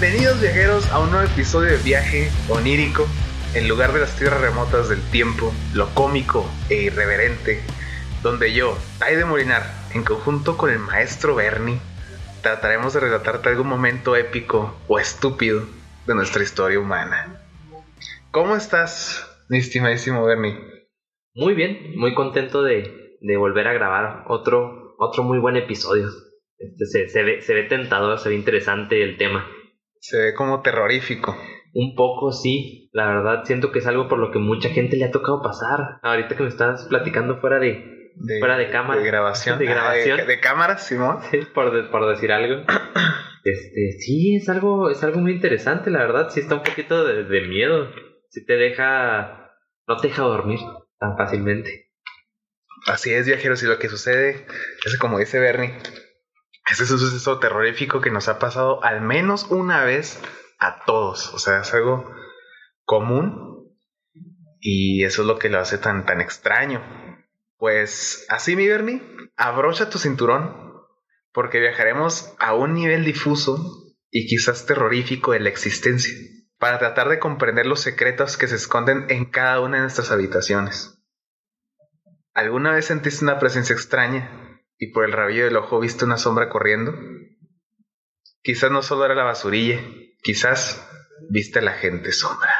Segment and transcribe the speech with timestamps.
[0.00, 3.06] Bienvenidos viajeros a un nuevo episodio de viaje onírico
[3.54, 7.60] en lugar de las tierras remotas del tiempo, lo cómico e irreverente,
[8.20, 9.62] donde yo, de Molinar,
[9.94, 11.78] en conjunto con el maestro Bernie,
[12.42, 15.62] trataremos de relatarte algún momento épico o estúpido
[16.08, 17.40] de nuestra historia humana.
[18.32, 20.58] ¿Cómo estás, mi estimadísimo Bernie?
[21.36, 26.08] Muy bien, muy contento de, de volver a grabar otro, otro muy buen episodio.
[26.58, 29.48] Este, se, se, ve, se ve tentador, se ve interesante el tema.
[30.04, 31.34] Se ve como terrorífico.
[31.72, 32.90] Un poco, sí.
[32.92, 35.98] La verdad, siento que es algo por lo que mucha gente le ha tocado pasar.
[36.02, 39.00] Ahorita que me estás platicando fuera de, fuera de cámara.
[39.00, 39.58] De grabación.
[39.60, 40.26] De grabación.
[40.26, 41.20] de, cámara, Simón.
[41.30, 42.64] Sí, por, por decir algo.
[43.46, 46.30] Este, sí, es algo, es algo muy interesante, la verdad.
[46.30, 47.90] Sí está un poquito de, de miedo.
[48.30, 49.50] Sí te deja,
[49.86, 50.60] no te deja dormir
[50.98, 51.90] tan fácilmente.
[52.86, 54.46] Así es, viajeros, y lo que sucede
[54.86, 55.74] es como dice Bernie,
[56.70, 60.20] ese es un suceso terrorífico que nos ha pasado al menos una vez
[60.58, 61.32] a todos.
[61.34, 62.10] O sea, es algo
[62.84, 63.76] común
[64.60, 66.82] y eso es lo que lo hace tan, tan extraño.
[67.58, 69.02] Pues así, mi Bernie,
[69.36, 70.72] abrocha tu cinturón
[71.32, 73.58] porque viajaremos a un nivel difuso
[74.10, 76.14] y quizás terrorífico de la existencia
[76.58, 80.98] para tratar de comprender los secretos que se esconden en cada una de nuestras habitaciones.
[82.32, 86.48] ¿Alguna vez sentiste una presencia extraña y por el rabillo del ojo viste una sombra
[86.48, 86.94] corriendo?
[88.42, 89.80] Quizás no solo era la basurilla,
[90.22, 90.86] quizás
[91.30, 92.52] viste a la gente sombra.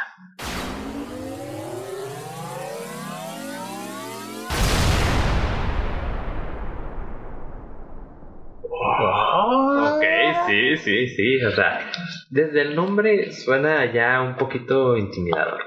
[9.97, 10.05] Ok,
[10.47, 11.45] sí, sí, sí.
[11.45, 11.91] O sea,
[12.31, 15.61] desde el nombre suena ya un poquito intimidador.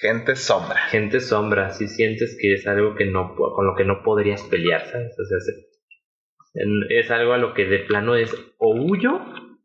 [0.00, 0.76] Gente sombra.
[0.88, 4.86] Gente sombra, si sientes que es algo que no, con lo que no podrías pelear,
[4.86, 5.16] ¿sabes?
[5.18, 5.38] O sea,
[6.90, 9.20] es algo a lo que de plano es o huyo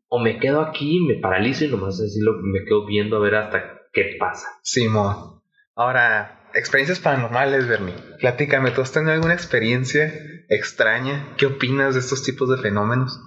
[0.08, 3.34] o me quedo aquí, me paralizo y nomás así lo, me quedo viendo a ver
[3.34, 4.46] hasta qué pasa.
[4.62, 5.40] Simón.
[5.74, 7.94] Ahora, experiencias paranormales, Bernie.
[8.20, 10.12] Platícame, ¿tú has tenido alguna experiencia
[10.48, 11.34] extraña?
[11.38, 13.18] ¿Qué opinas de estos tipos de fenómenos?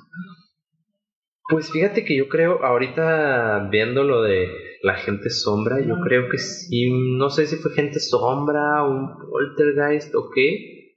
[1.50, 6.38] Pues fíjate que yo creo, ahorita viendo lo de la gente sombra, yo creo que
[6.38, 10.94] sí, no sé si fue gente sombra, un poltergeist o qué,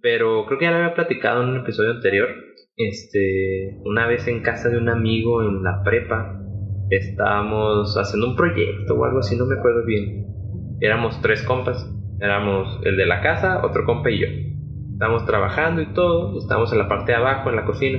[0.00, 2.28] pero creo que ya lo había platicado en un episodio anterior.
[2.76, 6.40] Este, una vez en casa de un amigo en la prepa,
[6.88, 10.28] estábamos haciendo un proyecto o algo así, no me acuerdo bien.
[10.80, 11.84] Éramos tres compas,
[12.20, 14.28] éramos el de la casa, otro compa y yo.
[14.92, 17.98] Estábamos trabajando y todo, estábamos en la parte de abajo, en la cocina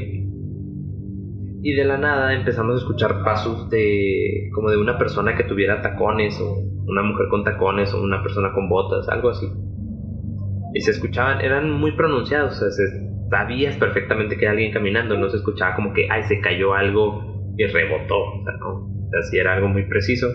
[1.61, 5.81] y de la nada empezamos a escuchar pasos de como de una persona que tuviera
[5.81, 9.47] tacones o una mujer con tacones o una persona con botas, algo así.
[10.73, 12.87] Y se escuchaban, eran muy pronunciados, o sea,
[13.29, 17.53] sabías perfectamente que era alguien caminando, no se escuchaba como que, ay, se cayó algo
[17.57, 20.27] y rebotó, o sea, no, o era algo muy preciso.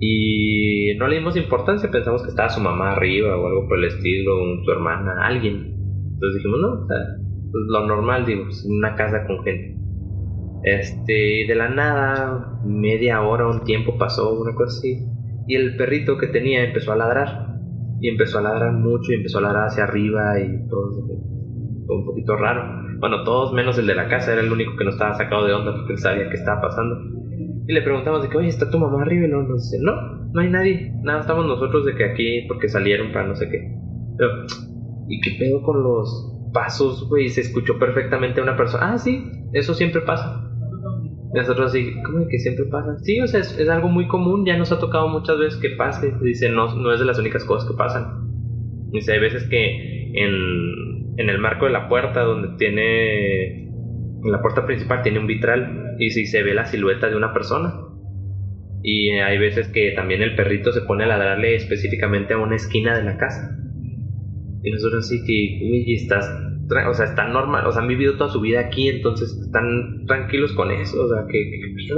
[0.00, 3.84] Y no le dimos importancia, pensamos que estaba su mamá arriba o algo por el
[3.84, 4.34] estilo,
[4.64, 5.74] su hermana, alguien.
[6.12, 6.98] Entonces dijimos, no, o sea,
[7.50, 9.77] pues lo normal, digo, una casa con gente.
[10.62, 15.06] Este, de la nada, media hora, un tiempo pasó, una cosa así.
[15.46, 17.48] Y el perrito que tenía empezó a ladrar.
[18.00, 20.90] Y empezó a ladrar mucho y empezó a ladrar hacia arriba y todo.
[21.88, 22.78] un poquito raro.
[23.00, 25.52] Bueno, todos menos el de la casa, era el único que no estaba sacado de
[25.52, 26.96] onda porque él sabía qué estaba pasando.
[27.66, 29.26] Y le preguntamos de que, oye, ¿está tu mamá arriba?
[29.26, 29.92] Y luego nos dice, no,
[30.32, 30.92] no hay nadie.
[31.02, 33.58] Nada, estamos nosotros de que aquí porque salieron para no sé qué.
[34.16, 34.30] Pero,
[35.08, 37.28] ¿y qué pedo con los pasos, güey?
[37.28, 38.92] Se escuchó perfectamente una persona.
[38.92, 40.47] Ah, sí, eso siempre pasa.
[41.32, 42.98] Nosotros así, ¿cómo que siempre pasa?
[43.00, 46.12] Sí, o sea, es, algo muy común, ya nos ha tocado muchas veces que pase.
[46.22, 48.28] Dice, no, no es de las únicas cosas que pasan.
[48.90, 54.40] Dice, hay veces que en, en el marco de la puerta, donde tiene, en la
[54.40, 57.74] puerta principal tiene un vitral, y si se ve la silueta de una persona.
[58.82, 62.96] Y hay veces que también el perrito se pone a ladrarle específicamente a una esquina
[62.96, 63.54] de la casa.
[64.62, 66.30] Y nosotros así que, uy, estás
[66.88, 70.52] o sea, están normal, o sea, han vivido toda su vida aquí, entonces están tranquilos
[70.52, 71.94] con eso, o sea, que, qué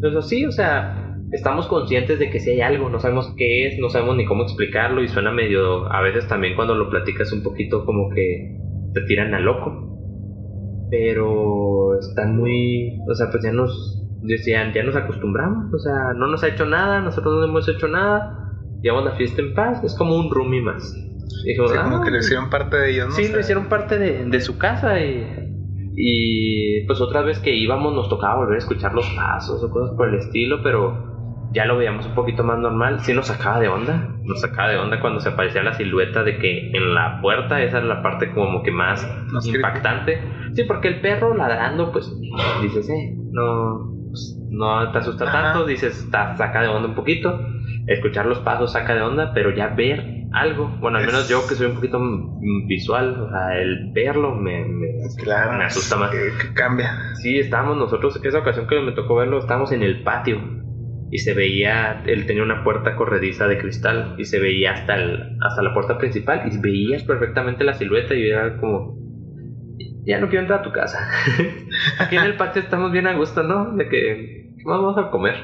[0.00, 3.78] Pero sí, o sea, estamos conscientes de que si hay algo, no sabemos qué es,
[3.78, 7.42] no sabemos ni cómo explicarlo y suena medio, a veces también cuando lo platicas un
[7.42, 8.58] poquito como que
[8.92, 9.88] te tiran a loco.
[10.90, 16.26] Pero están muy, o sea, pues ya nos decían, ya nos acostumbramos, o sea, no
[16.26, 18.52] nos ha hecho nada, nosotros no hemos hecho nada,
[18.82, 20.94] llevamos la fiesta en paz, es como un roomie más.
[21.44, 23.14] Dijo, como que lo hicieron parte de ellos, ¿no?
[23.14, 25.26] Sí, lo hicieron parte de, de su casa y,
[25.94, 29.96] y pues otra vez que íbamos nos tocaba volver a escuchar los pasos o cosas
[29.96, 31.12] por el estilo, pero
[31.52, 33.00] ya lo veíamos un poquito más normal.
[33.00, 36.38] Sí nos sacaba de onda, nos sacaba de onda cuando se aparecía la silueta de
[36.38, 39.06] que en la puerta esa era la parte como que más
[39.44, 40.18] impactante.
[40.54, 42.10] Sí, porque el perro ladrando, pues
[42.62, 45.42] dices, eh, no, pues, no te asusta Ajá.
[45.42, 47.40] tanto, dices, está, saca de onda un poquito,
[47.86, 51.46] escuchar los pasos saca de onda, pero ya ver algo, bueno, al Es- menos yo
[51.48, 52.00] que soy un poquito
[52.66, 54.88] visual, o sea, el verlo me, me,
[55.22, 55.58] Claro.
[55.58, 56.10] me asusta más.
[56.10, 57.14] Que, que cambia.
[57.14, 60.38] Sí, estábamos nosotros, esa ocasión que me tocó verlo, estábamos en el patio
[61.10, 65.36] y se veía, él tenía una puerta corrediza de cristal y se veía hasta, el,
[65.46, 68.96] hasta la puerta principal y veías perfectamente la silueta y era como,
[70.06, 70.98] ya no quiero entrar a tu casa.
[71.98, 73.76] Aquí en el patio estamos bien a gusto, ¿no?
[73.76, 75.34] De que, ¿qué más vamos a comer?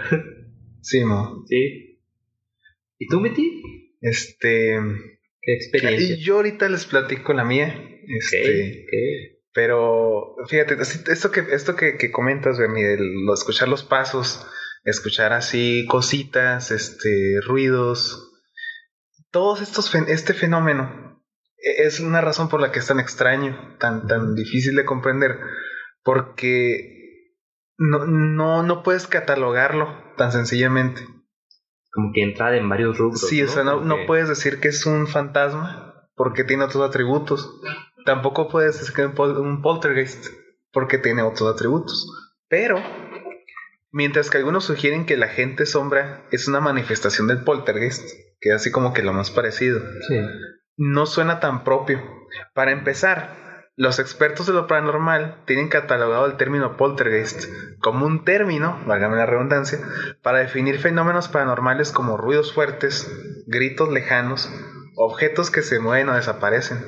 [0.81, 1.43] Sí, mo.
[1.47, 1.99] sí.
[2.99, 3.78] ¿Y tú, Miti?
[4.01, 4.79] Este.
[5.41, 6.15] ¿Qué experiencia?
[6.17, 7.75] y Yo ahorita les platico la mía.
[8.07, 8.87] Este.
[9.53, 12.69] Pero fíjate, esto que, esto que, que comentas, de
[12.99, 14.47] lo- escuchar los pasos,
[14.85, 18.25] escuchar así cositas, este, ruidos,
[19.31, 21.25] todos estos, este fenómeno
[21.57, 25.39] e- es una razón por la que es tan extraño, tan, tan difícil de comprender,
[26.05, 27.33] porque
[27.79, 31.01] no, no, no puedes catalogarlo tan sencillamente.
[31.99, 33.23] Como que entra en varios rubros.
[33.23, 36.89] Sí, o sea, no, no que- puedes decir que es un fantasma porque tiene otros
[36.89, 37.61] atributos.
[38.05, 40.27] Tampoco puedes decir que es un pol- un poltergeist
[40.71, 42.07] porque tiene otros atributos.
[42.49, 42.81] Pero,
[43.91, 48.09] mientras que algunos sugieren que la gente sombra es una manifestación del poltergeist,
[48.41, 50.21] que es así como que lo más parecido, Sí.
[50.77, 52.01] no suena tan propio.
[52.55, 53.48] Para empezar,
[53.79, 57.49] los expertos de lo paranormal tienen catalogado el término poltergeist
[57.79, 59.79] como un término, válgame la redundancia,
[60.21, 63.09] para definir fenómenos paranormales como ruidos fuertes,
[63.47, 64.53] gritos lejanos,
[64.97, 66.79] objetos que se mueven o desaparecen.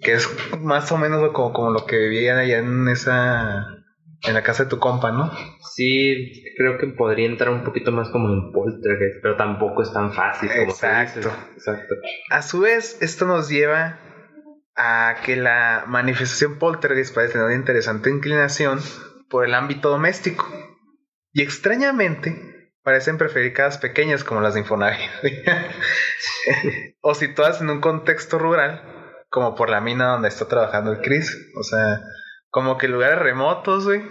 [0.00, 0.28] Que es
[0.60, 3.84] más o menos como, como lo que vivían allá en esa.
[4.26, 5.30] en la casa de tu compa, ¿no?
[5.76, 10.12] Sí, creo que podría entrar un poquito más como en poltergeist, pero tampoco es tan
[10.12, 11.30] fácil como Exacto.
[11.54, 11.94] Exacto.
[12.30, 14.00] A su vez, esto nos lleva
[14.76, 18.80] a que la manifestación poltergeist parece tener una interesante inclinación
[19.28, 20.48] por el ámbito doméstico.
[21.32, 25.10] Y extrañamente, parecen preferir casas pequeñas como las de Infonavit.
[27.00, 28.82] o situadas en un contexto rural,
[29.28, 31.36] como por la mina donde está trabajando el Chris.
[31.58, 32.00] O sea,
[32.50, 34.02] como que lugares remotos, güey.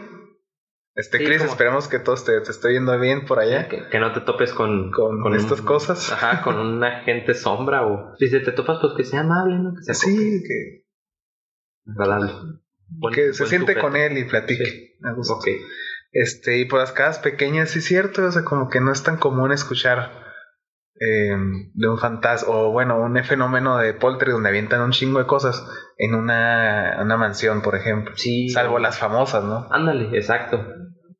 [0.94, 3.70] Este Sí, Chris, como- esperemos que todos te, te esté yendo bien por allá.
[3.70, 6.12] Que, que no te topes con, Con estas cosas.
[6.12, 9.74] Ajá, con un agente sombra o si se te topas, pues que sea amable, ¿no?
[9.74, 10.84] Que sea Sí, que,
[11.92, 12.32] agradable.
[12.90, 13.88] Buen- que se siente sujeto.
[13.88, 14.66] con él y platique.
[14.66, 14.98] Sí.
[15.04, 15.36] a gusto.
[15.36, 15.48] Ok.
[16.14, 19.02] Este, y por las casas pequeñas, sí es cierto, o sea, como que no es
[19.02, 20.12] tan común escuchar
[21.00, 21.34] eh,
[21.74, 25.66] de un fantasma, o bueno, un fenómeno de poltergeist donde avientan un chingo de cosas
[25.98, 28.12] en una, una mansión, por ejemplo.
[28.18, 28.50] Sí.
[28.50, 29.68] Salvo las famosas, ¿no?
[29.72, 30.62] Ándale, exacto.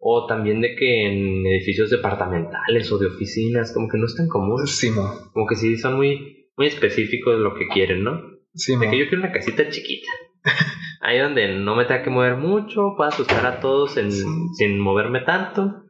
[0.04, 4.28] O también de que en edificios departamentales o de oficinas, como que no es tan
[4.28, 4.66] común.
[4.66, 8.20] Simo, Como que sí son muy, muy específicos de lo que quieren, ¿no?
[8.56, 8.82] Simo.
[8.82, 10.08] De que yo quiero una casita chiquita.
[11.02, 14.26] Ahí donde no me tenga que mover mucho, pueda asustar a todos en- Sí.
[14.58, 15.84] sin moverme tanto.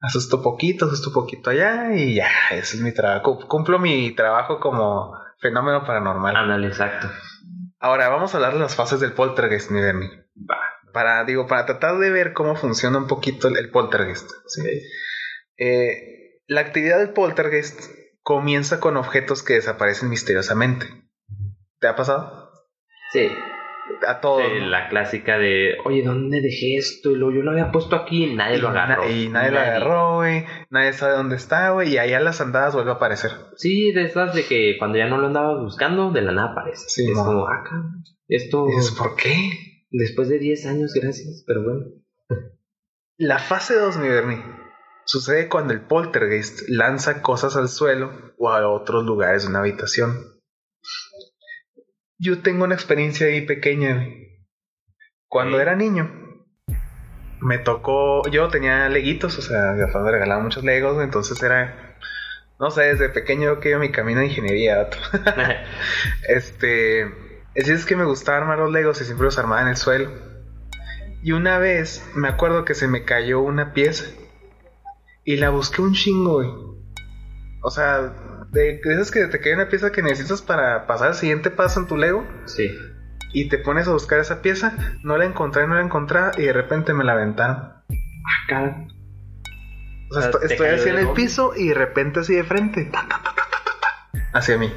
[0.00, 3.38] Asusto poquito, asusto poquito allá y ya, ese es mi trabajo.
[3.48, 6.36] Cumplo mi trabajo como fenómeno paranormal.
[6.36, 7.08] Ándale, exacto.
[7.80, 10.08] Ahora, vamos a hablar de las fases del poltergeist, mi Bernie.
[10.48, 10.56] Va.
[10.92, 14.30] Para, digo, para tratar de ver cómo funciona un poquito el, el poltergeist.
[14.46, 14.62] ¿sí?
[15.58, 17.80] Eh, la actividad del poltergeist
[18.22, 20.86] comienza con objetos que desaparecen misteriosamente.
[21.80, 22.50] ¿Te ha pasado?
[23.12, 23.28] Sí.
[24.06, 24.42] A todos.
[24.42, 24.66] Sí, ¿no?
[24.66, 27.12] la clásica de, oye, ¿dónde dejé esto?
[27.12, 29.08] Yo lo había puesto aquí y nadie y, lo na- agarró.
[29.10, 30.44] y nadie lo agarró, güey.
[30.68, 31.94] Nadie sabe dónde está, güey.
[31.94, 33.30] Y ahí a las andadas vuelve a aparecer.
[33.56, 36.84] Sí, de esas de que cuando ya no lo andabas buscando, de la nada aparece.
[36.88, 37.24] Sí, es mo.
[37.24, 39.77] como, ah, cabrón, esto dices, ¿por qué?
[39.90, 41.86] Después de 10 años, gracias, pero bueno.
[43.16, 44.44] La fase 2, mi Bernie,
[45.04, 50.40] sucede cuando el poltergeist lanza cosas al suelo o a otros lugares de una habitación.
[52.18, 54.06] Yo tengo una experiencia ahí pequeña.
[55.28, 56.28] Cuando era niño,
[57.40, 58.28] me tocó.
[58.30, 61.96] Yo tenía leguitos, o sea, mi papá me regalaba muchos legos, entonces era.
[62.58, 64.88] No sé, desde pequeño que iba mi camino de ingeniería.
[66.28, 67.27] Este.
[67.58, 70.10] Es es que me gustaba armar los legos y siempre los armaba en el suelo.
[71.22, 74.04] Y una vez me acuerdo que se me cayó una pieza.
[75.24, 76.48] Y la busqué un chingo, güey.
[77.62, 78.14] O sea,
[78.52, 81.80] de, de esas que te cae una pieza que necesitas para pasar al siguiente paso
[81.80, 82.26] en tu Lego.
[82.46, 82.70] sí.
[83.30, 84.72] Y te pones a buscar esa pieza.
[85.02, 86.18] No la encontré, no la encontré.
[86.38, 87.56] Y de repente me la aventaron.
[88.46, 88.86] Acá.
[90.10, 92.34] O sea, O sea, esto- ¿te estoy así en el piso y de repente así
[92.34, 92.86] de frente.
[92.86, 94.72] ta, ta, ta, ta, ta, ta, hacia mí.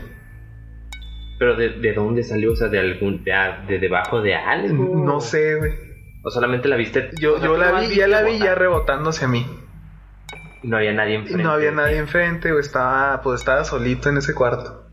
[1.42, 2.52] Pero de, de dónde salió?
[2.52, 3.34] O sea, de algún, de,
[3.68, 5.04] de debajo de algo.
[5.04, 5.72] No sé, güey.
[6.24, 7.10] O solamente la viste.
[7.20, 9.48] Yo, o sea, yo la vi, ya la vi ya rebotando hacia mí.
[10.62, 11.42] No había nadie enfrente.
[11.42, 14.86] no había nadie enfrente, o estaba, pues estaba solito en ese cuarto.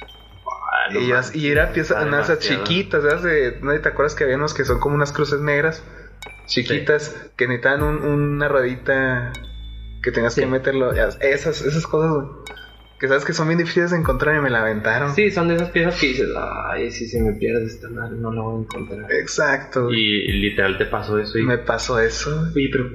[0.00, 4.22] Ah, no y, era pieza, está unas esas chiquitas, esas de, ¿no te acuerdas que
[4.22, 5.82] había unos que son como unas cruces negras?
[6.46, 9.32] chiquitas que necesitan un- una ruedita
[10.00, 10.42] que tengas Sí.
[10.42, 10.92] que meterlo.
[10.92, 12.28] Esas, esas cosas, güey.
[12.98, 15.14] Que sabes que son bien difíciles de encontrar y me la aventaron.
[15.14, 16.30] Sí, son de esas piezas que dices,
[16.70, 19.12] ay, si se me pierde esta madre, no la voy a encontrar.
[19.12, 19.92] Exacto.
[19.92, 21.42] Y literal te pasó eso y...
[21.42, 22.48] Me pasó eso.
[22.54, 22.88] Oye, pero...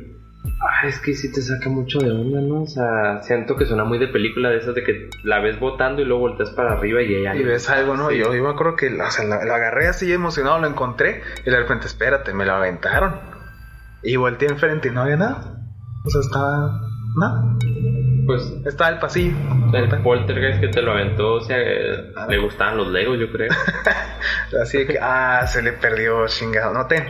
[0.59, 2.63] ah, es que sí te saca mucho de onda, ¿no?
[2.63, 6.01] O sea, siento que suena muy de película de esas de que la ves botando
[6.01, 7.35] y luego volteas para arriba y ella...
[7.35, 8.09] Y ves algo, ¿no?
[8.09, 8.17] Sí.
[8.17, 11.49] Yo, yo me acuerdo que o sea, lo, lo agarré así emocionado, lo encontré y
[11.51, 13.19] de repente, espérate, me lo aventaron.
[14.01, 15.61] Y volteé enfrente y no había nada.
[16.03, 16.81] O sea, estaba.
[17.19, 17.57] Nada.
[18.37, 19.35] Pues Estaba el pasillo.
[19.73, 23.49] el poltergeist que te lo aventó, o sea, eh, le gustaban los legos, yo creo.
[24.61, 26.73] Así de que, ah, se le perdió, chingado.
[26.73, 27.05] No, ten.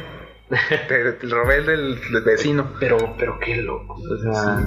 [0.88, 2.74] Te, te robé el del, del vecino.
[2.80, 3.94] Pero, pero qué loco.
[3.96, 4.60] O sea,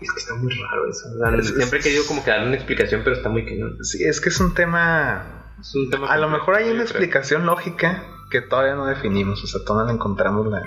[0.00, 1.08] es que está muy raro eso.
[1.14, 3.76] O sea, Es- siempre he querido como que darle una explicación, pero está muy cañón.
[3.84, 5.54] Sí, es que es un tema.
[5.60, 9.42] Es un tema A lo mejor hay una explicación lógica que todavía no definimos.
[9.42, 10.62] O sea, todavía no encontramos la,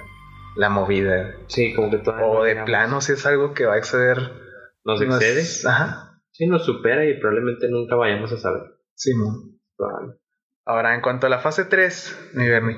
[0.55, 1.35] la movida.
[1.47, 4.17] Sí, como que todavía O no de plano, si es algo que va a exceder.
[4.83, 5.43] Nos excede.
[5.69, 6.21] Ajá.
[6.31, 8.61] Sí, nos supera y probablemente nunca vayamos a saber.
[8.95, 9.11] Sí.
[9.77, 10.15] Probable.
[10.65, 12.77] Ahora, en cuanto a la fase 3, mi Bernie,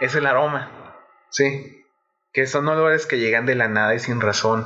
[0.00, 0.96] es el aroma.
[1.30, 1.84] Sí.
[2.32, 4.64] Que son olores que llegan de la nada y sin razón.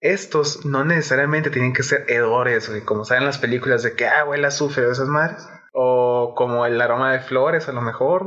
[0.00, 4.24] Estos no necesariamente tienen que ser hedores, güey, como saben las películas de que, ah,
[4.24, 5.48] huele azufre o esas madres.
[5.72, 8.24] O como el aroma de flores, a lo mejor.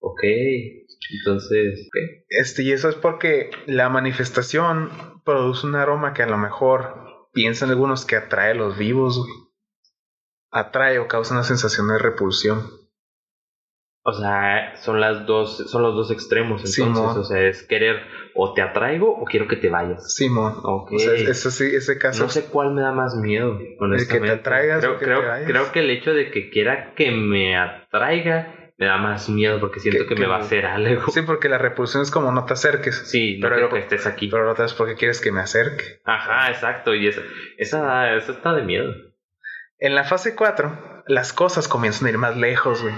[0.00, 0.20] Ok.
[1.18, 2.24] Entonces, ok.
[2.28, 4.90] Este, y eso es porque la manifestación
[5.24, 9.32] produce un aroma que a lo mejor piensan algunos que atrae a los vivos, güey.
[10.50, 12.70] Atrae o causa una sensación de repulsión.
[14.08, 16.60] O sea, son las dos, son los dos extremos.
[16.60, 17.18] Entonces, Simón.
[17.18, 17.96] o sea, es querer
[18.36, 20.14] o te atraigo o quiero que te vayas.
[20.14, 20.54] Simón.
[20.62, 20.92] Ok.
[20.92, 22.22] O sea, eso sí, ese caso.
[22.22, 24.30] No sé cuál me da más miedo, honestamente.
[24.30, 25.50] atraigas creo, o que creo, te vayas.
[25.50, 29.80] creo que el hecho de que quiera que me atraiga me da más miedo porque
[29.80, 31.10] siento Que- que, que me va a hacer algo.
[31.10, 32.94] Sí, porque la repulsión es como no te acerques.
[33.10, 34.28] Sí, no Pero quiero que estés aquí.
[34.28, 36.00] Pero otra es porque quieres que me acerque.
[36.04, 36.94] Ajá, exacto.
[36.94, 37.22] Y esa,
[37.56, 38.92] esa, esa está de miedo.
[39.78, 42.94] En la fase 4, las cosas comienzan a ir más lejos, güey.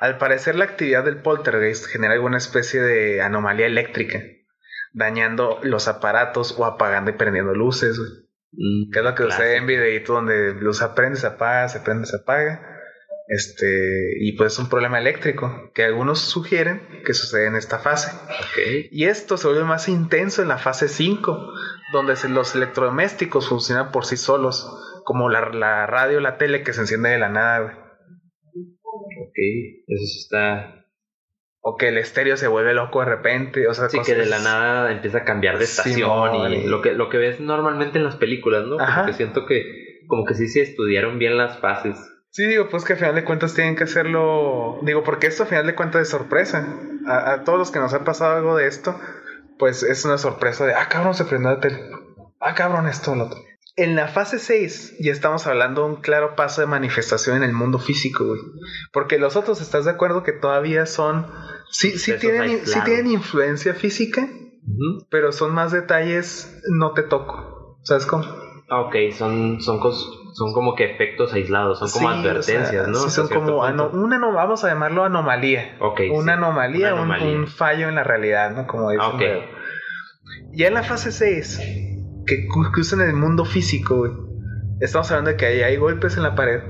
[0.00, 4.18] Al parecer, la actividad del poltergeist genera alguna especie de anomalía eléctrica,
[4.92, 8.10] dañando los aparatos o apagando y prendiendo luces, güey.
[8.52, 12.06] Mm, Que es lo que sucede en videito donde luz aprende, se apaga, se prende,
[12.06, 12.66] se apaga.
[13.32, 18.10] Este, y pues es un problema eléctrico que algunos sugieren que sucede en esta fase.
[18.90, 21.38] Y esto se vuelve más intenso en la fase 5,
[21.92, 24.68] donde los electrodomésticos funcionan por sí solos,
[25.04, 27.94] como la, la radio o la tele que se enciende de la nada.
[28.52, 29.36] Ok.
[29.86, 30.84] Eso está.
[31.60, 34.26] O que el estéreo se vuelve loco de repente, o sea, Sí, cosas- que de
[34.26, 37.98] la nada empieza a cambiar de estación y y- lo que, lo que ves normalmente
[37.98, 38.76] en las películas, ¿no?
[38.78, 41.96] Porque siento que como que sí se estudiaron bien las fases.
[42.30, 44.78] Sí, digo, pues que al final de cuentas tienen que hacerlo.
[44.82, 46.64] Digo, porque esto al final de cuentas es sorpresa.
[47.06, 48.98] A, a todos los que nos ha pasado algo de esto,
[49.58, 51.80] pues es una sorpresa de, ah, cabrón, se prendió la tele.
[52.40, 53.38] Ah, cabrón, esto, lo otro.
[53.76, 57.52] En la fase 6 ya estamos hablando de un claro paso de manifestación en el
[57.52, 58.40] mundo físico, güey.
[58.92, 61.26] Porque los otros, ¿estás de acuerdo que todavía son...
[61.70, 64.28] Sí, sí, tienen, sí tienen influencia física,
[65.10, 67.78] pero son más detalles, no te toco.
[67.84, 68.24] ¿Sabes cómo?
[68.68, 72.70] Ah, ok, son, son, cos- son como que efectos aislados, son como Sí, advertencias, o
[72.70, 72.98] sea, ¿no?
[73.00, 75.76] Sí, son como una, no, vamos a llamarlo anomalía.
[75.80, 76.38] Ok, una sí.
[76.38, 77.38] anomalía, Una un- anomalía.
[77.40, 78.66] Un, fallo en la realidad, ¿no?
[78.66, 79.04] Como dicen.
[79.06, 79.20] Ok.
[79.20, 79.42] luego.
[80.52, 81.58] Ya en la fase 6,
[82.26, 84.12] que que usan el mundo físico, güey,
[84.80, 86.60] estamos hablando de que ahí hay golpes en la pared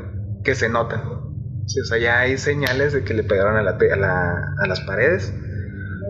[0.42, 1.02] que se notan.
[1.66, 4.66] Sí, o sea, ya hay señales de que le pegaron a, la a, la- a
[4.66, 5.32] las paredes.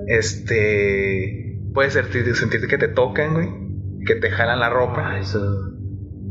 [0.06, 1.58] Este.
[1.74, 3.48] Puedes sentir, sentir que te tocan, güey.
[4.06, 5.12] Que te jalan la ropa.
[5.12, 5.40] Ah, eso.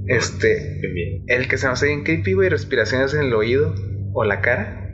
[0.10, 0.80] Este.
[0.92, 1.24] Bien.
[1.28, 3.76] El que se me hace bien creepy, güey, respiraciones en el oído
[4.14, 4.90] o la cara.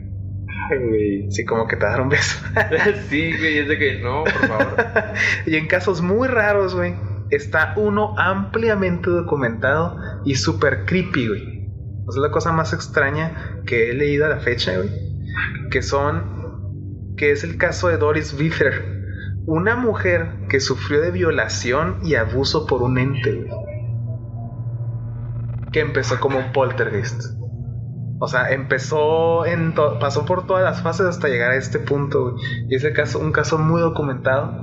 [0.70, 1.30] Ay, güey.
[1.30, 2.38] Sí, como que te dan un beso.
[3.08, 4.76] sí, güey, es de que no, por favor.
[5.46, 6.94] y en casos muy raros, güey,
[7.30, 9.96] está uno ampliamente documentado
[10.26, 11.66] y súper creepy, güey.
[12.06, 14.90] O sea, la cosa más extraña que he leído a la fecha, güey.
[15.70, 17.14] Que son.
[17.16, 18.96] Que es el caso de Doris Wiffer.
[19.46, 23.75] Una mujer que sufrió de violación y abuso por un ente, güey.
[25.76, 27.22] Que empezó como un poltergeist.
[28.18, 32.44] O sea, empezó en pasó por todas las fases hasta llegar a este punto, güey.
[32.70, 34.58] Y es el caso, un caso muy documentado.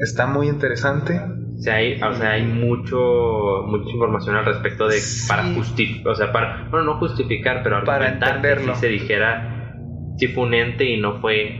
[0.00, 1.18] Está muy interesante.
[1.18, 2.98] O sea, hay, o sea, hay mucho,
[3.68, 5.26] mucha información al respecto de Sí.
[5.26, 8.74] para justificar, o sea, para, bueno, no justificar, pero Para argumentar que entenderlo.
[8.74, 9.76] si se dijera
[10.18, 11.56] si fue un ente y no fue,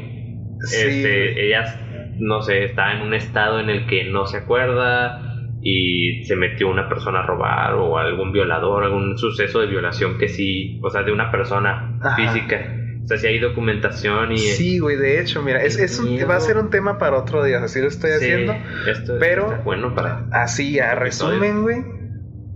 [0.61, 0.77] Sí.
[0.77, 5.34] este, ella, no sé, está en un estado en el que no se acuerda
[5.67, 10.29] y se metió una persona a robar o algún violador, algún suceso de violación que
[10.29, 12.17] sí, o sea, de una persona Ajá.
[12.17, 14.39] física O sea, si hay documentación y...
[14.39, 16.29] Sí, güey, de hecho, mira, es, es un- Miedo.
[16.29, 18.55] va a ser un tema para otro día, así lo estoy Sí, haciendo.
[18.91, 20.27] esto pero- está bueno para...
[20.33, 21.83] Así, a resumen, güey,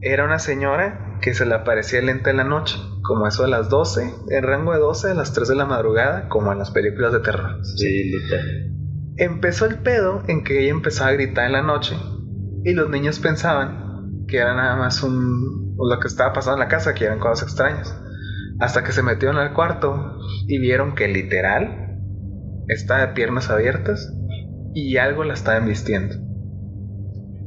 [0.01, 3.69] era una señora que se le aparecía lenta en la noche, como eso a las
[3.71, 7.13] 12, en rango de 12 a las 3 de la madrugada, como en las películas
[7.13, 7.59] de terror.
[7.65, 8.71] Sí, literal.
[9.17, 11.97] Empezó el pedo en que ella empezaba a gritar en la noche
[12.69, 16.69] y los niños pensaban que era nada más un lo que estaba pasando en la
[16.69, 17.99] casa, que eran cosas extrañas.
[18.61, 21.99] Hasta que se metieron al cuarto y vieron que literal
[22.67, 24.13] estaba de piernas abiertas
[24.75, 26.17] y algo la estaba embistiendo.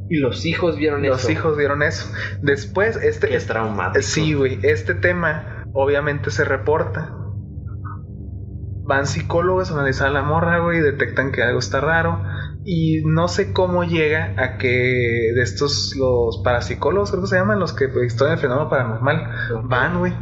[0.10, 1.32] Y los hijos vieron Los eso.
[1.32, 2.12] hijos vieron eso.
[2.42, 4.02] Después, este, Qué traumático.
[4.02, 4.58] Sí, güey.
[4.64, 7.16] Este tema obviamente se reporta.
[8.86, 12.24] Van psicólogos a analizar a la morra, güey, detectan que algo está raro.
[12.64, 17.60] Y no sé cómo llega a que de estos, los parapsicólogos, creo que se llaman,
[17.60, 19.28] los que pues, estudian el fenómeno paranormal,
[19.64, 20.14] van, güey.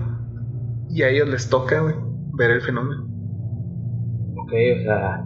[0.89, 1.95] Y a ellos les toca, güey,
[2.37, 3.03] ver el fenómeno.
[4.37, 5.25] Ok, o sea...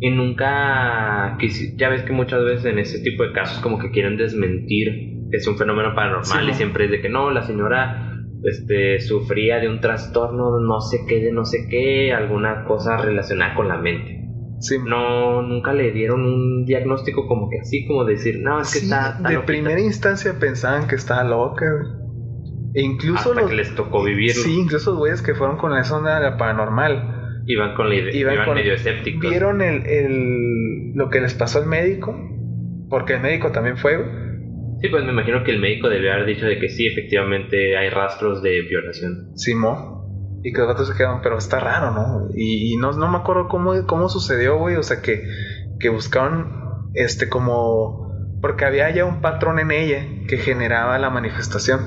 [0.00, 1.38] Y nunca...
[1.76, 5.38] Ya ves que muchas veces en ese tipo de casos como que quieren desmentir que
[5.38, 8.12] es un fenómeno paranormal Sí, y siempre es de que no, la señora
[8.44, 13.54] este, sufría de un trastorno, no sé qué, de no sé qué, alguna cosa relacionada
[13.54, 14.21] con la mente.
[14.62, 18.78] Sí, No, nunca le dieron un diagnóstico como que así, como decir, no, es que
[18.78, 19.46] Sí, está, está de loquita.
[19.46, 21.66] primera instancia pensaban que estaba loca.
[22.74, 23.50] E incluso Hasta los.
[23.50, 24.40] que les tocó vivirlo.
[24.42, 27.42] Sí, incluso los güeyes que fueron con la zona de la paranormal.
[27.44, 29.28] Iban con la idea, Iban iban, con- medio escépticos.
[29.28, 32.14] ¿Vieron el, el- lo que les pasó al médico?
[32.88, 33.98] Porque el médico también fue.
[34.80, 37.88] Sí, pues me imagino que el médico debió haber dicho de que sí, efectivamente hay
[37.90, 39.32] rastros de violación.
[39.34, 40.01] Simón.
[40.42, 42.28] Y que los gatos se quedaron, pero está raro, ¿no?
[42.34, 44.76] Y, y no, no me acuerdo cómo, cómo sucedió, güey.
[44.76, 45.28] O sea, que,
[45.78, 48.10] que buscaron, este, como...
[48.40, 51.80] Porque había ya un patrón en ella que generaba la manifestación.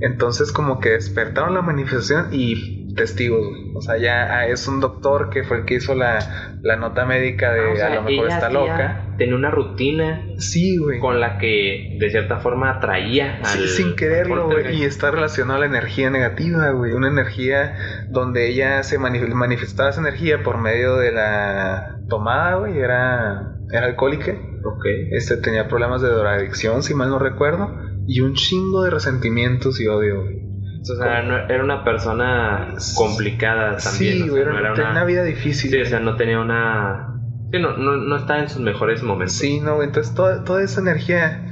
[0.00, 3.72] Entonces, como que despertaron la manifestación y testigos, güey.
[3.74, 6.18] O sea, ya ah, es un doctor que fue el que hizo la,
[6.62, 9.04] la nota médica de Ah, o sea, a lo mejor está loca.
[9.16, 11.00] Tenía una rutina Sí, güey.
[11.00, 13.68] con la que de cierta forma atraía Sí, al.
[13.68, 14.76] sin quererlo, güey.
[14.76, 16.92] Y está relacionado a la energía negativa, güey.
[16.92, 17.74] Una energía
[18.10, 22.78] donde ella se mani- manifestaba esa energía por medio de la tomada, güey.
[22.78, 24.32] Era, era alcohólica.
[24.32, 24.84] Ok.
[25.12, 27.74] Este tenía problemas de drogadicción, si mal no recuerdo.
[28.06, 30.47] Y un chingo de resentimientos y odio, güey.
[30.80, 34.14] O sea, no- era una persona complicada también.
[34.14, 34.44] Sí, o sea, güey.
[34.44, 35.70] no era- una- una vida difícil.
[35.70, 37.14] Sí, o sea, no tenía una.
[37.52, 39.36] Sí, no, no, no estaba en sus mejores momentos.
[39.36, 39.82] Sí, no.
[39.82, 41.44] Entonces toda, toda esa energía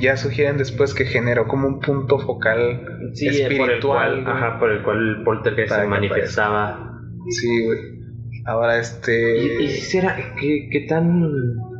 [0.00, 2.80] ya sugieren después que generó como un punto focal
[3.14, 4.22] Sí, eh, por el espiritual.
[4.24, 6.92] cual, ajá, por el cual el poltergeist se que manifestaba.
[7.28, 7.78] Sí, güey.
[8.46, 9.36] Ahora este.
[9.42, 11.20] ¿Y, y será, ¿qué, qué tan,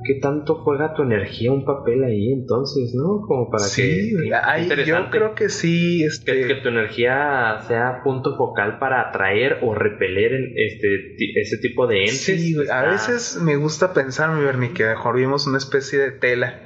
[0.09, 3.21] qué tanto juega tu energía un papel ahí entonces, no?
[3.27, 4.14] Como para sí, que...
[4.14, 4.29] güey.
[4.31, 6.33] qué Ay, yo creo que sí, este.
[6.33, 11.87] Que, que tu energía sea punto focal para atraer o repeler en este, ese tipo
[11.87, 12.21] de entes.
[12.23, 12.68] Sí, güey.
[12.71, 16.59] A está- veces me gusta pensar, mi Bernie, que mejor vimos una especie de tela,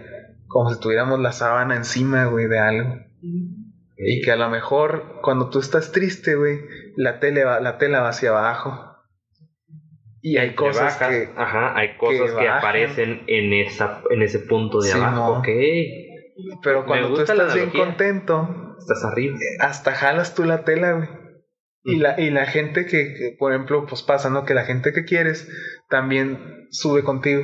[0.47, 2.95] como si tuviéramos la sábana encima, güey, de algo.
[3.99, 6.61] Y que a lo mejor cuando tú estás triste, güey,
[6.97, 8.92] la tele va, la tela va hacia abajo.
[10.25, 11.29] Y hay cosas bajas, que.
[11.37, 15.17] Ajá, hay cosas que, aparecen en, esa, en ese punto de Sí, abajo.
[15.17, 15.39] no.
[15.41, 15.49] Ok,
[16.63, 19.37] Pero cuando tú estás bien contento, estás arriba.
[19.59, 21.09] hasta jalas tú la tela, güey.
[21.85, 24.45] Y la, y la gente que, que, por ejemplo, pues pasa, ¿no?
[24.45, 25.49] Que la gente que quieres
[25.89, 27.43] también sube contigo.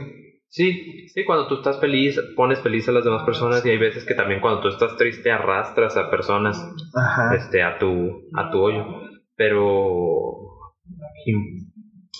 [0.50, 4.04] Sí, sí, cuando tú estás feliz, pones feliz a las demás personas y hay veces
[4.04, 6.64] que también cuando tú estás triste arrastras a personas
[6.94, 7.34] Ajá.
[7.34, 8.86] este, a tu, a tu hoyo.
[9.34, 10.36] Pero,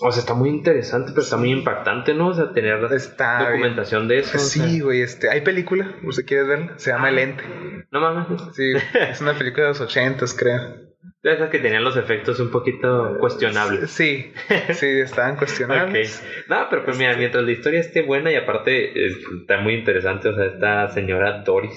[0.01, 2.29] o sea, está muy interesante, pero está muy impactante, ¿no?
[2.29, 3.53] O sea, tener Está bien.
[3.53, 4.37] documentación de eso.
[4.37, 4.67] o sea.
[4.67, 7.11] Sí, güey, este, hay película, por si quieres verla, se llama Ah.
[7.11, 7.45] El Ente.
[7.91, 8.43] No mames.
[8.55, 8.73] Sí,
[9.11, 10.89] es una película de los ochentas, creo.
[11.23, 13.91] De esas que tenían los efectos un poquito cuestionables.
[13.91, 14.33] Sí,
[14.73, 16.23] sí, estaban cuestionables.
[16.23, 16.49] Ok.
[16.51, 20.29] No, pero pues mira, mientras la historia esté buena y aparte eh, está muy interesante,
[20.29, 21.73] o sea, esta señora Doris.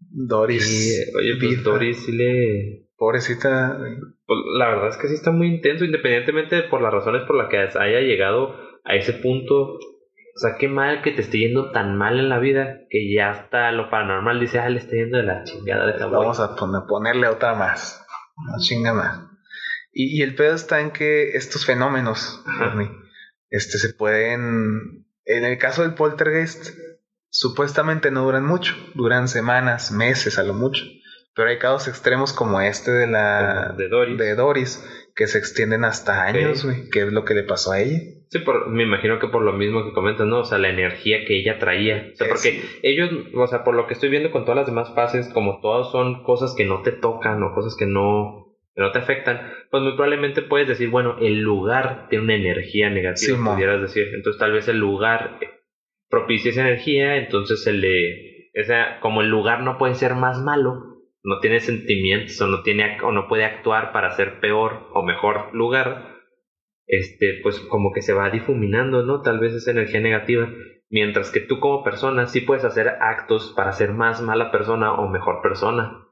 [0.00, 0.64] Doris.
[0.66, 1.62] Sí, oye, pues.
[1.62, 2.87] Doris sí le...
[2.98, 3.78] Pobrecita.
[4.26, 7.36] pues, la verdad es que sí está muy intenso, independientemente de por las razones por
[7.36, 9.54] las que haya llegado a ese punto.
[9.74, 13.30] O sea, qué mal que te esté yendo tan mal en la vida que ya
[13.30, 16.54] hasta lo paranormal dice, ah, le está yendo de la chingada de esta Vamos a
[16.54, 18.04] poner- ponerle otra más.
[18.36, 19.20] Una chinga más.
[19.92, 22.44] Y, y el pedo está en que estos fenómenos,
[23.50, 25.06] este, se pueden.
[25.24, 26.68] En el caso del poltergeist,
[27.30, 30.84] supuestamente no duran mucho, duran semanas, meses a lo mucho.
[31.38, 34.18] Pero hay casos extremos como este de la de Doris.
[34.18, 37.80] de Doris que se extienden hasta años, güey, que es lo que le pasó a
[37.80, 37.96] ella.
[38.28, 40.40] Sí, por, me imagino que por lo mismo que comentas, ¿no?
[40.40, 42.08] O sea, la energía que ella traía.
[42.12, 44.66] O sea, Eh, porque ellos, o sea, por lo que estoy viendo con todas las
[44.66, 48.82] demás fases, como todas son cosas que no te tocan o cosas que no que
[48.82, 53.38] no te afectan, pues muy probablemente puedes decir, bueno, el lugar tiene una energía negativa,
[53.38, 54.08] Sí, pudieras decir.
[54.12, 55.38] Entonces tal vez el lugar
[56.08, 58.50] propicia esa energía, entonces se le...
[58.54, 60.97] Esa, como el lugar no puede ser más malo,
[61.28, 65.54] no tiene sentimientos o no, tiene, o no puede actuar para ser peor o mejor
[65.54, 66.16] lugar,
[66.86, 69.20] este, pues como que se va difuminando, ¿no?
[69.20, 70.48] Tal vez esa energía negativa.
[70.88, 75.10] Mientras que tú como persona sí puedes hacer actos para ser más mala persona o
[75.10, 76.06] mejor persona.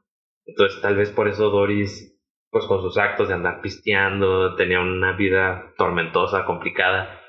[0.44, 5.16] Entonces tal vez por eso Doris, pues con sus actos de andar pisteando, tenía una
[5.16, 7.22] vida tormentosa, complicada,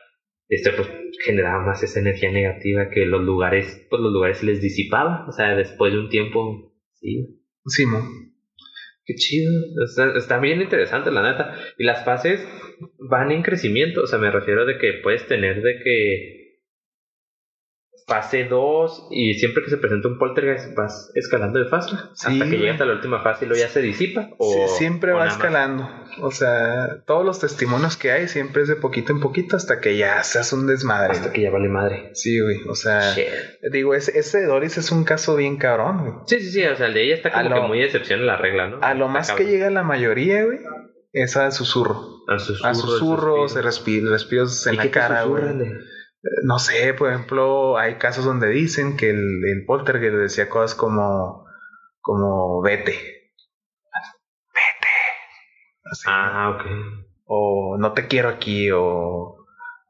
[0.49, 0.89] este pues
[1.23, 5.25] generaba más esa energía negativa que los lugares, pues los lugares les disipaba.
[5.29, 7.36] O sea, después de un tiempo, sí,
[7.67, 8.33] Simón.
[9.05, 9.51] Qué chido.
[9.85, 11.57] Está, está bien interesante, la neta.
[11.77, 12.45] Y las fases
[12.99, 14.01] van en crecimiento.
[14.03, 16.36] O sea, me refiero de que puedes tener de que
[18.07, 22.49] fase 2 y siempre que se presenta un poltergeist vas escalando de fase Sí, hasta
[22.49, 24.29] que llegas a la última fase y luego ya se disipa.
[24.37, 25.89] O, Sí, siempre o va escalando.
[26.21, 29.97] O sea, todos los testimonios que hay siempre es de poquito en poquito hasta que
[29.97, 31.11] ya seas un desmadre.
[31.11, 32.09] Hasta que ya vale madre.
[32.13, 32.61] Sí, güey.
[32.69, 33.27] O sea, Shit.
[33.71, 36.13] digo, ese, ese de Doris es un caso bien cabrón, güey.
[36.27, 36.63] Sí, sí, sí.
[36.65, 38.79] O sea, el de ella está como lo- que muy excepción en la regla, ¿no?
[38.81, 40.59] A lo Está más que llega la mayoría, güey,
[41.11, 42.23] es al susurro.
[42.29, 42.69] Al susurro.
[42.69, 45.43] A susurros, el respiros, respiros en ¿Y la cara, güey.
[46.43, 50.75] No sé, por ejemplo, hay casos donde dicen que el, el poltergeist le decía cosas
[50.75, 51.45] como,
[52.01, 52.91] como vete.
[54.53, 54.87] Vete.
[55.85, 56.03] Así.
[56.07, 56.65] Ah, ok.
[57.25, 59.35] O no te quiero aquí, o...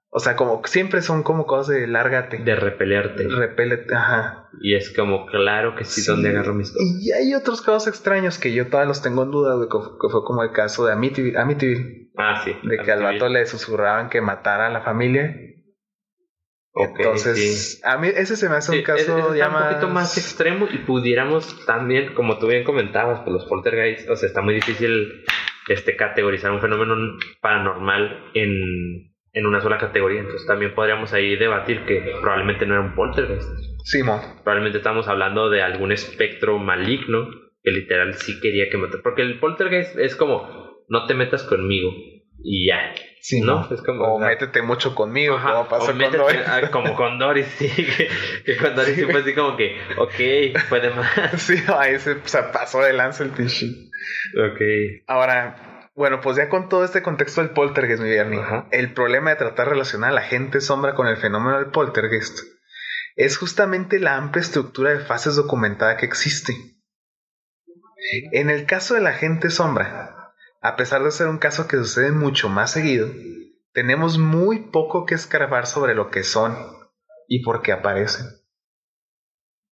[0.09, 2.37] O sea, como siempre son como cosas de lárgate.
[2.39, 3.27] De repelerte.
[3.27, 4.49] Repélete, ajá.
[4.61, 6.09] Y es como, claro que sí, Sí.
[6.11, 6.87] donde agarro mis cosas.
[7.01, 10.23] Y hay otros casos extraños que yo todavía los tengo en duda, que que fue
[10.23, 12.55] como el caso de Amityville, Amityville, Ah, sí.
[12.63, 15.35] de que al vato le susurraban que matara a la familia.
[16.79, 17.81] Entonces, sí.
[17.83, 20.67] a mí ese se me hace Sí, un caso ya está un poquito más extremo
[20.71, 25.23] y pudiéramos también, como tú bien comentabas, pues los poltergeists, o sea, está muy difícil
[25.67, 26.95] este, categorizar un fenómeno
[27.41, 30.21] paranormal en, en una sola categoría.
[30.21, 33.49] Entonces también podríamos ahí debatir que probablemente no era un poltergeist.
[33.83, 34.21] Simón.
[34.43, 37.29] Probablemente estamos hablando de algún espectro maligno
[37.63, 39.03] que literal sí quería que matara.
[39.03, 41.91] Porque el poltergeist es como, no te metas conmigo
[42.43, 42.93] y ya.
[43.27, 43.67] Sí, ¿No?
[43.69, 47.67] Es como, o métete mucho conmigo, Ajá, como pasó con ah, como con Doris, sí.
[47.67, 48.09] Que,
[48.45, 51.09] que con Doris sí fue así como que, ok, puede más.
[51.37, 53.65] Sí, ahí se, se pasó de lanza el pinche.
[54.33, 54.61] Ok.
[55.07, 58.39] Ahora, bueno, pues ya con todo este contexto del poltergeist, mi Bernie,
[58.71, 62.39] el problema de tratar de relacionar a la gente sombra con el fenómeno del poltergeist
[63.17, 66.53] es justamente la amplia estructura de fases documentada que existe.
[68.31, 70.16] En el caso de la gente sombra,
[70.67, 73.09] a pesar de ser un caso que sucede mucho más seguido,
[73.73, 76.55] tenemos muy poco que escarbar sobre lo que son
[77.27, 78.25] y por qué aparecen.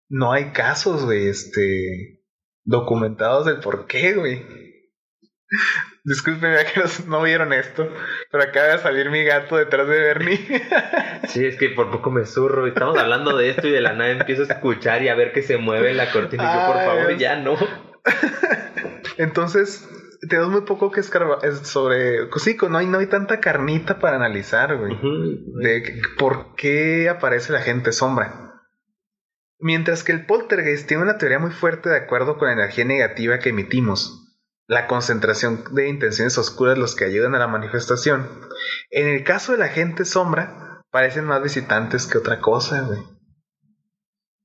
[0.10, 2.22] No hay casos, güey, este,
[2.64, 4.46] documentados del por qué, güey.
[6.04, 7.92] Disculpen, ya que los- no vieron esto,
[8.32, 10.40] pero acaba de salir mi gato detrás de Bernie.
[11.30, 12.68] Sí, es que por poco me zurro.
[12.68, 15.42] Estamos hablando de esto y de la nada empiezo a escuchar y a ver que
[15.42, 16.44] se mueve la cortina.
[16.44, 17.56] Y yo, por favor, ya no.
[19.18, 19.90] Entonces,
[20.28, 22.28] tenemos muy poco que escarbar es sobre.
[22.28, 24.98] pues sí, no hay, no hay tanta carnita para analizar, güey.
[25.62, 28.64] De por qué aparece la gente sombra.
[29.60, 33.40] Mientras que el poltergeist tiene una teoría muy fuerte de acuerdo con la energía negativa
[33.40, 34.26] que emitimos,
[34.68, 38.28] la concentración de intenciones oscuras los que ayudan a la manifestación.
[38.92, 43.00] En el caso de la gente sombra, parecen más visitantes que otra cosa, güey.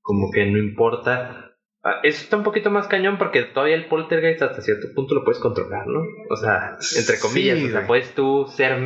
[0.01, 1.50] Como que no importa.
[1.83, 5.23] Ah, Eso está un poquito más cañón porque todavía el poltergeist hasta cierto punto lo
[5.23, 6.01] puedes controlar, ¿no?
[6.29, 8.77] O sea, entre comillas, Sí, o sea, puedes tú ser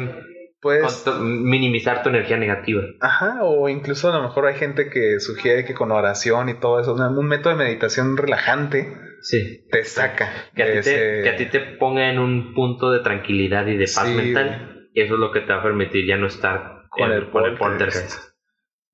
[0.62, 2.81] contro- minimizar tu energía negativa.
[3.01, 6.79] ajá, o incluso a lo mejor hay gente que sugiere que con oración y todo
[6.79, 9.65] eso, un método de meditación relajante, Sí.
[9.71, 10.29] te saca.
[10.55, 13.75] Que a, ti te, que a ti te ponga en un punto de tranquilidad y
[13.75, 14.88] de paz Sí, mental.
[14.93, 17.43] Y eso es lo que te va a permitir ya no estar Con el con
[17.45, 18.34] el poltergeist.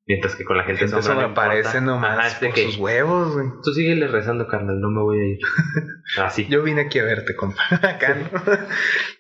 [0.08, 2.78] Mientras que con la gente, gente sombra sombra no aparece nomás Ajá, por que sus
[2.78, 3.48] huevos, güey.
[3.64, 5.40] tú síguele rezando, carnal, no me voy a ir.
[6.18, 6.48] Así.
[6.48, 7.62] Yo vine aquí a verte, compa.
[7.84, 8.30] Acá, ¿no?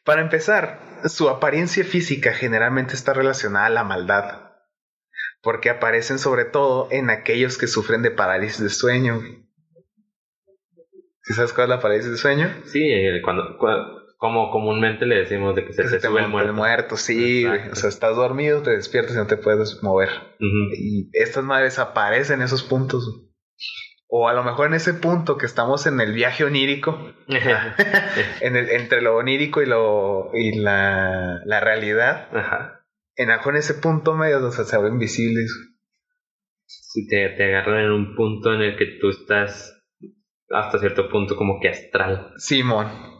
[0.03, 4.49] Para empezar, su apariencia física generalmente está relacionada a la maldad.
[5.43, 9.21] Porque aparecen sobre todo en aquellos que sufren de parálisis de sueño.
[11.23, 12.49] ¿Sí sabes cuál es la parálisis de sueño?
[12.65, 12.81] Sí,
[13.23, 16.95] cuando, cua- como comúnmente le decimos de que se, Que te te sube el muerto.
[16.95, 17.43] sí.
[17.43, 17.71] Exacto.
[17.71, 20.09] O sea, estás dormido, te despiertas y no te puedes mover.
[20.39, 23.03] Y estas madres aparecen en esos puntos.
[24.07, 27.13] O a lo mejor en ese punto que estamos en el viaje onírico,
[28.41, 32.85] en el, entre lo onírico y, lo, y la, la realidad, Ajá.
[33.15, 35.51] en, en ese punto medio, o sea, se ven visibles.
[36.67, 39.81] Sí, te, te agarran en un punto en el que tú estás
[40.51, 42.33] hasta cierto punto como que astral.
[42.37, 43.10] Simón.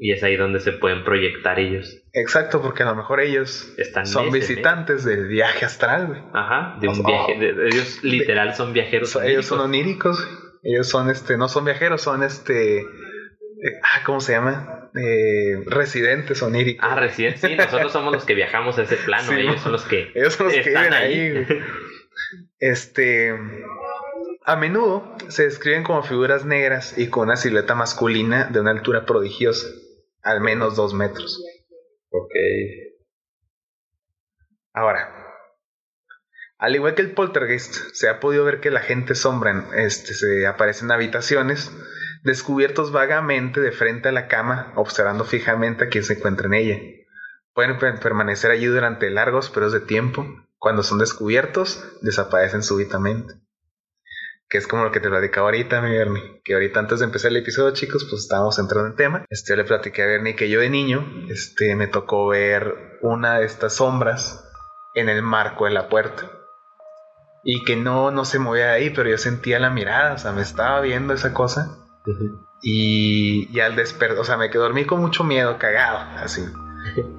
[0.00, 2.02] Y es ahí donde se pueden proyectar ellos.
[2.12, 6.22] Exacto, porque a lo mejor ellos Están son ese, visitantes del viaje astral, güey.
[6.32, 7.38] Ajá, de O un sea, viaje.
[7.38, 9.10] de- ellos literal son viajeros.
[9.10, 10.24] So- ellos son oníricos.
[10.62, 12.84] ellos son este, no son viajeros, son este, eh,
[13.82, 14.90] ah, ¿cómo se llama?
[14.94, 16.88] Eh, residentes oníricos.
[16.88, 17.36] Ah, recién.
[17.36, 19.28] Sí, nosotros somos los que viajamos a ese plano.
[19.32, 20.12] Sí, ellos son los que.
[20.14, 21.46] ellos son los que viven ahí.
[22.60, 23.32] Este,
[24.44, 29.04] a menudo se describen como figuras negras y con una silueta masculina de una altura
[29.06, 29.66] prodigiosa,
[30.28, 31.42] al menos dos metros.
[32.10, 32.32] Ok.
[34.74, 35.08] Ahora,
[36.58, 40.12] al igual que el poltergeist, se ha podido ver que la gente sombra en- este,
[40.14, 41.72] se aparece en habitaciones,
[42.24, 46.78] descubiertos vagamente de frente a la cama, observando fijamente a quien se encuentra en ella.
[47.54, 50.26] Pueden per- permanecer allí durante largos periodos de tiempo.
[50.58, 53.34] Cuando son descubiertos, desaparecen súbitamente.
[54.48, 56.40] Que es como lo que te platicaba ahorita, mi Bernie.
[56.42, 59.24] Que ahorita antes de empezar el episodio, chicos, pues estábamos entrando en tema.
[59.28, 63.38] Este, yo le platiqué a Bernie que yo de niño, este, me tocó ver una
[63.38, 64.44] de estas sombras
[64.94, 66.30] en el marco de la puerta.
[67.44, 70.32] Y que no, no se movía de ahí, pero yo sentía la mirada, o sea,
[70.32, 71.76] me estaba viendo esa cosa.
[72.62, 76.44] Y, y al despertar, o sea, me quedé dormí con mucho miedo, cagado, así.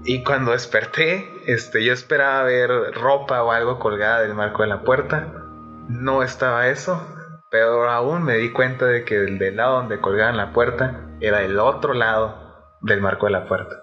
[0.03, 4.81] Y cuando desperté, este, yo esperaba ver ropa o algo colgada del marco de la
[4.81, 5.45] puerta.
[5.87, 7.01] No estaba eso,
[7.49, 11.41] pero aún me di cuenta de que el del lado donde colgaban la puerta era
[11.43, 12.35] el otro lado
[12.81, 13.75] del marco de la puerta.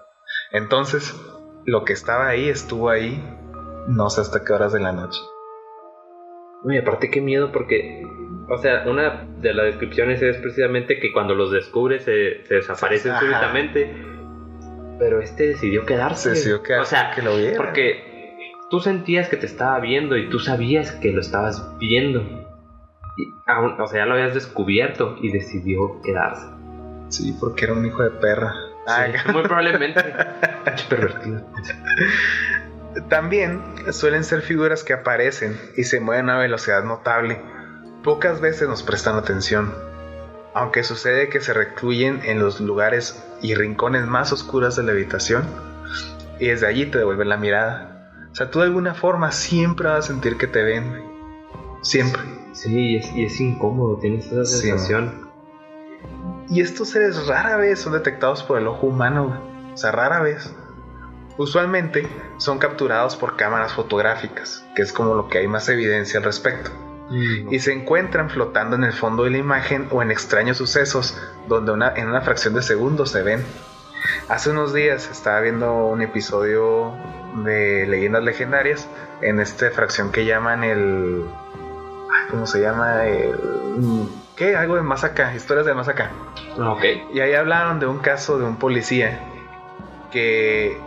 [0.51, 1.15] Entonces,
[1.65, 3.21] lo que estaba ahí estuvo ahí,
[3.87, 5.19] no sé hasta qué horas de la noche.
[6.63, 8.03] Uy, aparte qué miedo porque,
[8.49, 13.11] o sea, una de las descripciones es precisamente que cuando los descubres se, se desaparecen
[13.11, 13.19] Ajá.
[13.19, 13.93] súbitamente,
[14.97, 16.23] pero este decidió quedarse.
[16.23, 17.57] Se decidió que, o sea, que lo viera.
[17.57, 18.33] porque
[18.69, 22.46] tú sentías que te estaba viendo y tú sabías que lo estabas viendo.
[23.17, 26.45] Y aún- o sea, ya lo habías descubierto y decidió quedarse.
[27.09, 28.53] Sí, porque era un hijo de perra.
[28.85, 30.01] Sí, muy probablemente.
[30.89, 31.41] Pervertido.
[33.09, 37.39] También suelen ser figuras que aparecen y se mueven a una velocidad notable.
[38.03, 39.73] Pocas veces nos prestan atención,
[40.53, 45.45] aunque sucede que se recluyen en los lugares y rincones más oscuros de la habitación
[46.39, 48.09] y desde allí te devuelven la mirada.
[48.31, 51.16] O sea, tú de alguna forma siempre vas a sentir que te ven.
[51.81, 52.21] Siempre.
[52.53, 55.27] Sí, y es, y es incómodo, tienes esa Sí, sensación.
[56.49, 59.41] Y estos seres rara vez son detectados por el ojo humano,
[59.73, 60.53] o sea, rara vez.
[61.37, 66.23] Usualmente son capturados por cámaras fotográficas, que es como lo que hay más evidencia al
[66.25, 66.71] respecto,
[67.09, 71.17] Mm, y se encuentran flotando en el fondo de la imagen o en extraños sucesos
[71.47, 73.45] donde una- en una fracción de segundos se ven.
[74.27, 76.91] Hace unos días estaba viendo un episodio
[77.45, 78.89] de Leyendas Legendarias
[79.21, 81.23] en esta fracción que llaman el...
[82.29, 83.01] ¿Cómo se llama?
[84.35, 84.55] ¿Qué?
[84.55, 86.11] Algo de más acá, historias de más acá.
[86.59, 86.83] Ok.
[87.13, 89.19] Y ahí hablaron de un caso de un policía
[90.11, 90.77] que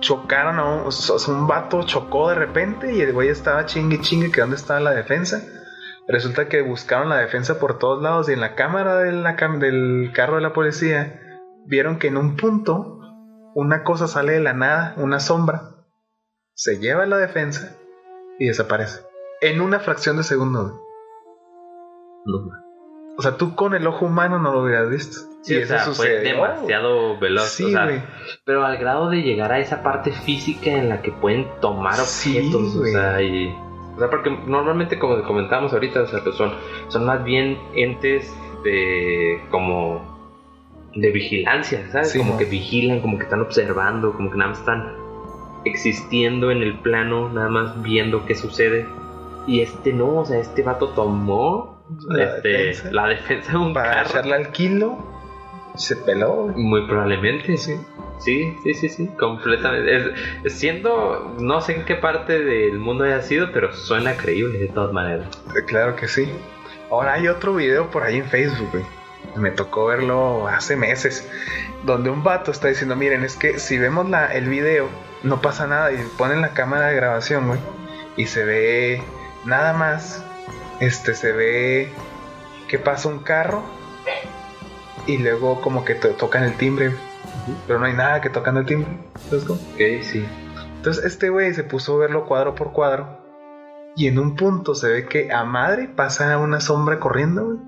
[0.00, 0.88] chocaron a un,
[1.28, 4.90] un vato, chocó de repente y el güey estaba chingue chingue que dónde estaba la
[4.92, 5.42] defensa.
[6.08, 9.58] Resulta que buscaron la defensa por todos lados y en la cámara de la cam-
[9.58, 11.20] del carro de la policía
[11.66, 12.98] vieron que en un punto
[13.54, 15.70] una cosa sale de la nada, una sombra,
[16.54, 17.76] se lleva la defensa
[18.38, 19.00] y desaparece.
[19.42, 20.80] En una fracción de segundo.
[23.18, 25.18] O sea, tú con el ojo humano no lo hubieras visto.
[25.42, 27.48] Sí, o sea, fue demasiado veloz.
[27.48, 28.00] Sí, o sea, güey.
[28.44, 32.38] pero al grado de llegar a esa parte física en la que pueden tomar Sí,
[32.38, 32.92] objetos, o güey.
[32.92, 33.48] sea, y...
[33.96, 36.52] O sea, porque normalmente, como comentamos ahorita, o sea, pues son,
[36.88, 38.32] son más bien entes
[38.64, 39.42] de...
[39.50, 40.90] como...
[40.94, 42.12] de vigilancia, ¿sabes?
[42.12, 42.38] Sí, como ¿no?
[42.38, 44.94] que vigilan, como que están observando, como que nada más están
[45.64, 48.86] existiendo en el plano, nada más viendo qué sucede.
[49.46, 52.88] Y este no, o sea, este vato tomó La este, defensa.
[52.92, 54.08] la defensa de un Para carro.
[54.10, 54.98] echarle al kilo,
[55.74, 56.48] se peló.
[56.54, 57.76] Muy probablemente, Sí.
[58.18, 59.96] Sí, sí, sí, sí, completamente.
[60.44, 64.68] Es- siendo, no sé en qué parte del mundo haya sido, pero suena creíble de
[64.68, 65.26] todas maneras.
[65.56, 66.30] Eh, Claro que sí.
[66.88, 68.84] Ahora hay otro video por ahí en Facebook, güey.
[69.34, 71.28] Me tocó verlo hace meses.
[71.84, 74.88] Donde un vato está diciendo, miren, es que si vemos la, el video,
[75.24, 75.90] no pasa nada.
[75.92, 77.58] Y ponen la cámara de grabación, güey.
[78.16, 79.02] Y se ve
[79.44, 80.24] nada más.
[80.80, 81.88] Este, se ve
[82.68, 83.62] que pasa un carro.
[85.06, 86.92] Y luego como que te tocan el timbre.
[87.66, 88.90] Pero no hay nada que tocan el timbre.
[89.28, 89.58] ¿Sabes cómo?
[90.02, 90.24] Sí.
[90.76, 93.18] Entonces este güey se puso a verlo cuadro por cuadro.
[93.96, 97.58] Y en un punto se ve que a madre pasa una sombra corriendo, güey.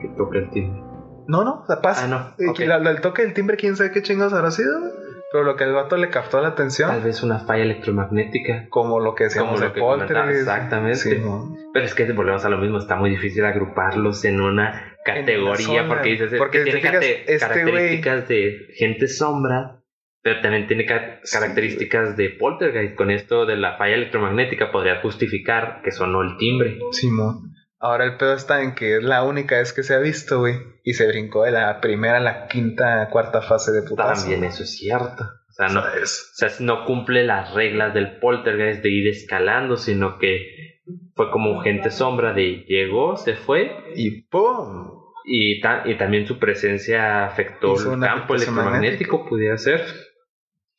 [0.00, 0.82] Que toca el timbre.
[1.26, 2.04] No, no, sea, pasa.
[2.04, 2.58] Ah, no, Eh, ok.
[2.60, 4.92] la- la- el toque del timbre, quién sabe qué chingados habrá sido, güey.
[5.34, 6.88] Pero lo que al vato le captó la atención.
[6.88, 8.68] Tal vez una falla electromagnética.
[8.68, 10.42] Como lo que decíamos Como de lo Poltergeist.
[10.42, 10.96] exactamente.
[10.96, 11.56] Sí, ¿no?
[11.72, 16.10] Pero es que volvemos a lo mismo, está muy difícil agruparlos en una categoría porque
[16.10, 19.82] dices es que tiene fijas, este características de gente sombra,
[20.22, 21.36] pero también tiene ca- Sí.
[21.36, 22.94] características de poltergeist.
[22.94, 26.78] Con esto de la falla electromagnética podría justificar que sonó el timbre.
[26.92, 27.54] Simón.
[27.84, 30.54] Ahora el pedo está en que es la única vez que se ha visto, güey.
[30.84, 34.22] Y se brincó de la primera a la quinta, cuarta fase de putazo.
[34.22, 35.22] También eso es cierto.
[35.22, 36.32] O sea, no, ¿Sabes?
[36.32, 40.80] o sea, no cumple las reglas del poltergeist de ir escalando, sino que
[41.14, 45.02] fue como gente sombra de llegó, se fue Y ¡pum!
[45.26, 49.84] y, ta- y también su presencia afectó Hizo el campo electromagnético, pudiera ser.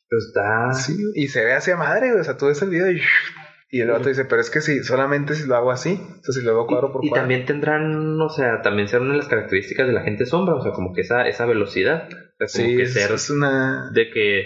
[0.08, 0.72] Pero está...
[0.72, 2.20] Sí, y se ve hacia madre, güey.
[2.20, 3.00] O sea, tú ves el video y...
[3.68, 6.32] Y el otro dice, pero es que si solamente si lo hago así, o sea,
[6.34, 7.22] si lo hago cuadro por y, y cuadro.
[7.22, 10.62] también tendrán, o sea, también ser una de las características de la gente sombra, o
[10.62, 13.90] sea, como que esa, esa velocidad, o sea, como sí, que es, ser es una...
[13.92, 14.44] de que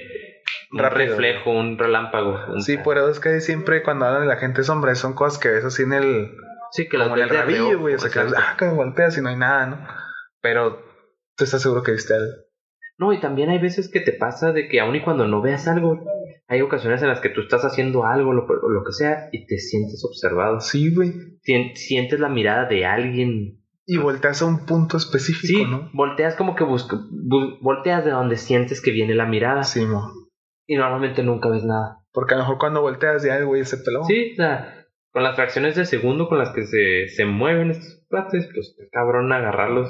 [0.73, 1.11] un Rápido.
[1.11, 2.39] reflejo, un relámpago.
[2.55, 5.39] un- Sí, por eso es que siempre cuando hablan de la gente sombra son cosas
[5.39, 6.31] que ves así en el...
[6.73, 7.95] sí, que las en el rabillo, güey.
[7.97, 9.87] O sea, que ah, que volteas y no hay nada, ¿no?
[10.41, 10.81] Pero
[11.37, 12.33] tú estás seguro que viste algo.
[12.99, 15.67] No, y también hay veces que te pasa de que aun y cuando no veas
[15.69, 16.05] algo,
[16.51, 19.57] hay ocasiones en las que tú estás haciendo algo, lo, lo que sea, y te
[19.59, 20.61] sientes observado.
[20.61, 21.13] Sí, güey.
[21.43, 23.63] Sien- sientes la mirada de alguien.
[23.87, 25.89] Y volteas a un punto específico, Sí, ¿no?
[25.95, 29.63] volteas como que busca, bu- volteas de donde sientes que viene la mirada.
[29.65, 30.13] Sí, mo.
[30.67, 31.97] Y normalmente nunca ves nada.
[32.13, 34.05] Porque a lo mejor cuando volteas ya el güey se peló.
[34.05, 38.05] Sí, o sea, con las fracciones de segundo con las que se, se mueven estos
[38.09, 39.89] platos, pues cabrón agarrarlos.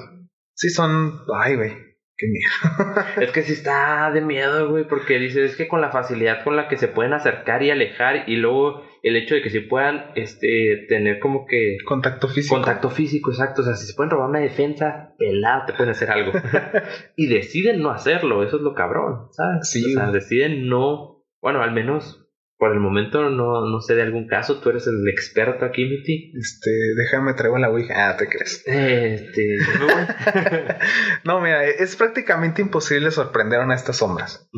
[0.54, 1.20] Sí, son.
[1.34, 1.72] Ay, güey.
[2.20, 2.94] Qué miedo.
[3.20, 6.54] Es que sí está de miedo, güey, porque dices es que con la facilidad con
[6.54, 10.10] la que se pueden acercar y alejar y luego el hecho de que se puedan
[10.16, 12.56] este tener como que Contacto físico.
[12.56, 16.10] contacto físico, exacto, o sea, si se pueden robar una defensa, pelado te pueden hacer
[16.10, 16.32] algo.
[17.16, 19.70] y deciden no hacerlo, eso es lo cabrón, ¿sabes?
[19.70, 22.19] Sí, o sea, deciden no, bueno, al menos
[22.60, 26.30] por el momento no, no sé de algún caso, tú eres el experto aquí, Miti.
[26.38, 28.10] Este, déjame traigo la Ouija.
[28.10, 28.62] Ah, te crees.
[28.66, 29.56] Este.
[31.24, 34.48] No, mira, es prácticamente imposible sorprender a estas sombras.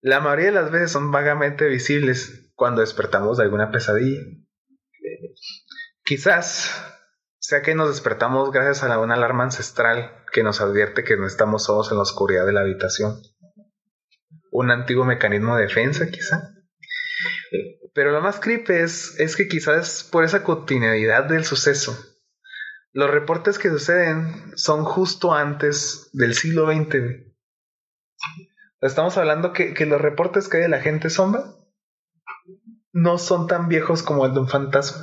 [0.00, 4.22] La mayoría de las veces son vagamente visibles cuando despertamos de alguna pesadilla.
[6.02, 6.94] Quizás
[7.44, 11.64] sea que nos despertamos gracias a una alarma ancestral que nos advierte que no estamos
[11.64, 13.20] solos en la oscuridad de la habitación.
[14.50, 16.53] Un antiguo mecanismo de defensa, quizá.
[17.94, 21.96] Pero lo más creepy es, es que quizás por esa cotidianidad del suceso,
[22.92, 27.32] los reportes que suceden son justo antes del siglo XX.
[28.80, 31.44] Estamos hablando que, que los reportes que hay de la gente sombra
[32.92, 35.02] no son tan viejos como el de un fantasma.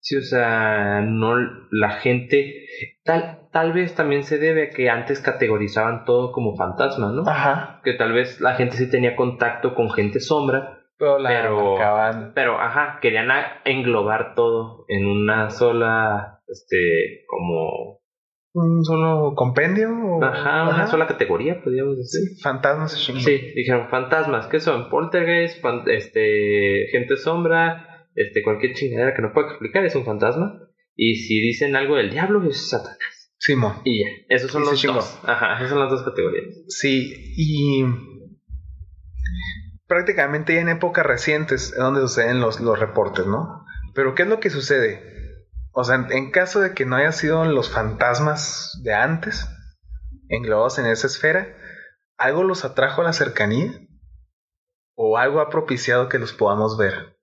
[0.00, 1.34] Sí, o sea, no
[1.70, 2.66] la gente
[3.04, 7.28] tal tal vez también se debe a que antes categorizaban todo como fantasma, ¿no?
[7.28, 7.80] Ajá.
[7.84, 12.98] Que tal vez la gente sí tenía contacto con gente sombra, Pero la Pero- ajá,
[13.00, 13.28] querían
[13.64, 17.98] englobar todo en una sola este como
[18.52, 19.88] ¿Un solo compendio?
[19.90, 22.20] o- ajá, una sola categoría, podríamos decir.
[22.34, 22.92] Sí, fantasmas.
[22.92, 24.90] Sí, dijeron fantasmas, ¿qué son?
[24.90, 30.60] Poltergeist, este, gente sombra, este, cualquier chingadera que no pueda explicar es un fantasma.
[30.96, 33.32] Y si dicen algo del diablo, es Satanás.
[33.38, 33.76] Simón.
[33.84, 35.20] Y ya, esos son Y los dos.
[35.24, 36.62] Ajá, esas son las dos categorías.
[36.68, 37.84] Sí, y
[39.90, 43.66] prácticamente ya en épocas recientes es donde suceden los, los reportes, ¿no?
[43.92, 45.02] Pero ¿qué es lo que sucede?
[45.72, 49.48] O sea, en, en caso de que no haya sido los fantasmas de antes,
[50.28, 51.56] englobados en esa esfera,
[52.16, 53.72] ¿algo los atrajo a la cercanía?
[54.94, 57.18] ¿O algo ha propiciado que los podamos ver?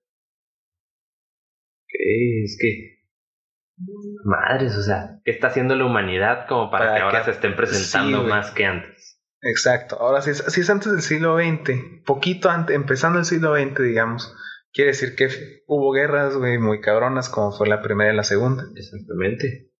[1.88, 2.98] Es que.
[4.24, 7.56] Madres, o sea, ¿qué está haciendo la humanidad como para, Para que ahora se estén
[7.56, 8.97] presentando sí, más que antes?
[9.42, 9.96] Exacto.
[10.00, 13.82] Ahora, si es, si es antes del siglo XX, poquito antes, empezando el siglo XX,
[13.82, 14.34] digamos,
[14.72, 15.28] quiere decir que
[15.66, 18.64] hubo guerras, güey, muy cabronas, como fue la primera y la segunda.
[18.74, 19.70] Exactamente.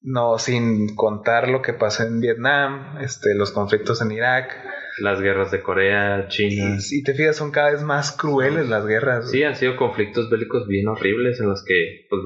[0.00, 4.52] No, sin contar lo que pasó en Vietnam, este, los conflictos en Irak.
[4.98, 6.76] Las guerras de Corea, China.
[6.90, 9.30] Y te fijas, son cada vez más crueles las guerras.
[9.30, 12.20] Sí, han sido conflictos bélicos bien horribles en los que pues,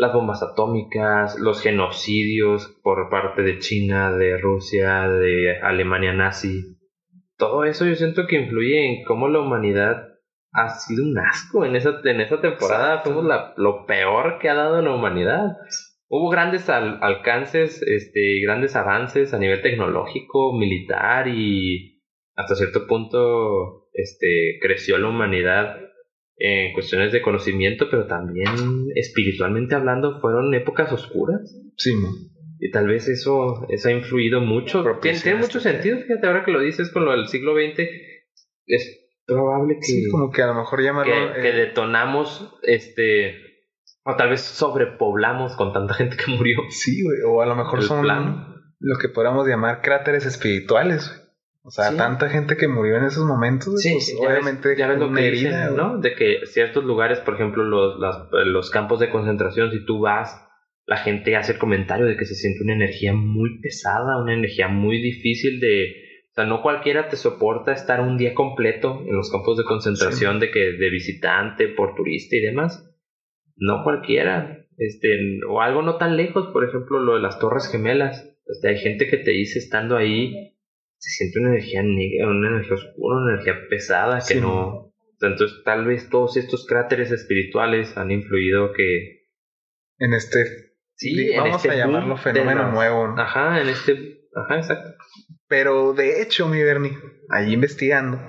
[0.00, 6.78] las bombas atómicas, los genocidios por parte de China, de Rusia, de Alemania nazi.
[7.36, 10.06] Todo eso yo siento que influye en cómo la humanidad
[10.52, 12.94] ha sido un asco en esa, en esa temporada.
[12.94, 13.10] Exacto.
[13.10, 15.56] Fuimos la- lo peor que ha dado la humanidad.
[16.08, 22.02] Hubo grandes al- alcances, este, grandes avances a nivel tecnológico, militar y
[22.36, 25.76] hasta cierto punto este, creció la humanidad
[26.42, 28.48] en cuestiones de conocimiento, pero también
[28.94, 31.54] espiritualmente hablando fueron épocas oscuras.
[31.76, 31.92] Sí.
[32.58, 34.82] Y tal vez eso, eso ha influido mucho.
[35.02, 37.80] Tiene, tiene mucho sentido, fíjate, ahora que lo dices con lo del siglo XX,
[38.66, 39.86] es probable que...
[39.86, 41.34] Sí, como que a lo mejor llamarlo...
[41.34, 43.36] que, que eh, detonamos, este...
[44.02, 46.58] O tal vez sobrepoblamos con tanta gente que murió.
[46.70, 47.18] sí, güey.
[47.26, 48.54] O a lo mejor son plan.
[48.78, 51.19] lo que podríamos llamar cráteres espirituales.
[51.62, 51.96] O sea, Sí.
[51.98, 55.12] tanta gente que murió en esos momentos, güey, pues, ya obviamente ves, ya ves lo
[55.12, 55.76] que herida, dicen.
[55.76, 55.98] ¿no?
[55.98, 60.42] De que ciertos lugares, por ejemplo, los, las- los campos de concentración, si tú vas,
[60.86, 64.68] la gente hace el comentario de que se siente una energía muy pesada, una energía
[64.68, 65.92] muy difícil de...
[66.30, 70.38] O sea, no cualquiera te soporta estar un día completo en los campos de concentración
[70.40, 72.88] de que de visitante, por turista y demás.
[73.56, 74.64] No cualquiera.
[74.78, 75.08] Este,
[75.48, 78.26] o algo no tan lejos, por ejemplo, lo de las Torres Gemelas.
[78.46, 80.49] Este, hay gente que te dice estando ahí,
[81.00, 84.92] se siente una energía negra, una energía oscura, una energía pesada que no.
[85.20, 89.26] Entonces, tal vez todos estos cráteres espirituales han influido que.
[89.98, 90.44] En este,
[90.94, 93.20] Sí, di- en vamos este a llamarlo boom de fenómeno nuevo, ¿no?
[93.20, 94.20] Ajá, en este.
[94.34, 94.94] Ajá, exacto.
[95.48, 96.96] Pero de hecho, mi Bernie,
[97.30, 98.20] allí investigando,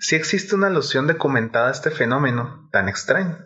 [0.00, 3.38] sí existe una alusión documentada a este fenómeno tan extraño.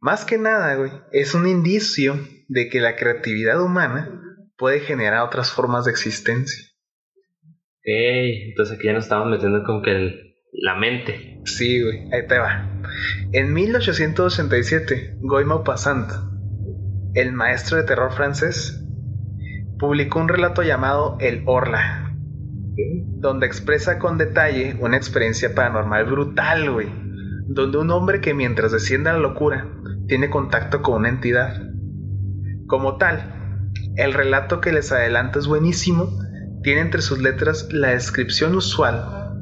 [0.00, 2.18] Más que nada, güey, es un indicio
[2.48, 4.22] de que la creatividad humana
[4.56, 6.64] puede generar otras formas de existencia.
[7.88, 11.40] Ey, entonces aquí ya nos estamos metiendo con que el- la mente.
[11.44, 12.68] Sí, güey, ahí te va.
[13.30, 16.10] En 1887, Guy Maupassant,
[17.14, 18.84] el maestro de terror francés,
[19.78, 22.12] publicó un relato llamado El Orla,
[23.20, 26.88] donde expresa con detalle una experiencia paranormal brutal, güey,
[27.46, 29.70] donde un hombre que mientras desciende a la locura
[30.08, 31.62] tiene contacto con una entidad.
[32.66, 36.08] Como tal, el relato que les adelanto es buenísimo,
[36.66, 39.36] tiene entre sus letras la descripción usual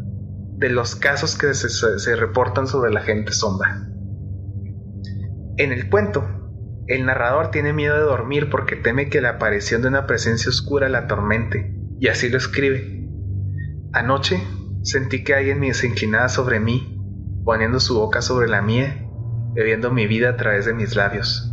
[0.58, 3.88] de los casos que se, reportan sobre la gente sombra.
[5.56, 6.22] En el cuento,
[6.86, 10.90] el narrador tiene miedo de dormir porque teme que la aparición de una presencia oscura
[10.90, 13.08] la atormente, y así lo escribe.
[13.94, 14.38] Anoche
[14.82, 17.00] sentí que alguien me se inclinaba sobre mí,
[17.42, 19.02] poniendo su boca sobre la mía,
[19.54, 21.50] bebiendo mi vida a través de mis labios.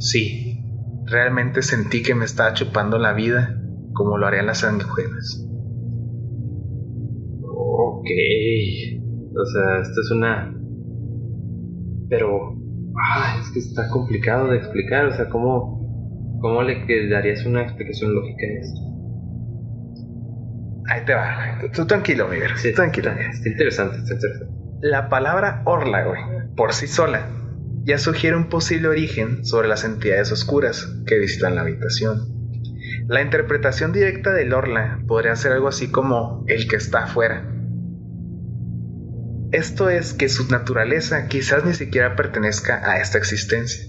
[0.00, 0.60] Sí,
[1.06, 3.60] realmente sentí que me estaba chupando la vida
[3.94, 5.46] como lo harían las sanguijuelas.
[7.42, 8.06] Ok.
[9.36, 10.54] O sea, esto es una.
[12.10, 12.56] Pero.
[13.02, 15.06] ah, es que está complicado de explicar.
[15.06, 18.80] O sea, ¿cómo, cómo le darías una explicación lógica a esto?
[20.90, 21.60] Ahí te va.
[21.74, 22.50] Tú tranquilo, Miguel.
[22.74, 23.10] tranquilo.
[23.10, 24.54] Está, está interesante, está interesante.
[24.82, 26.20] La palabra orla, güey,
[26.56, 27.26] por sí sola,
[27.84, 32.33] ya sugiere un posible origen sobre las entidades oscuras que visitan la habitación.
[33.06, 37.50] La interpretación directa del orla podría ser algo así como el que está afuera.
[39.52, 43.84] Esto es que su naturaleza quizás ni siquiera pertenezca a esta existencia.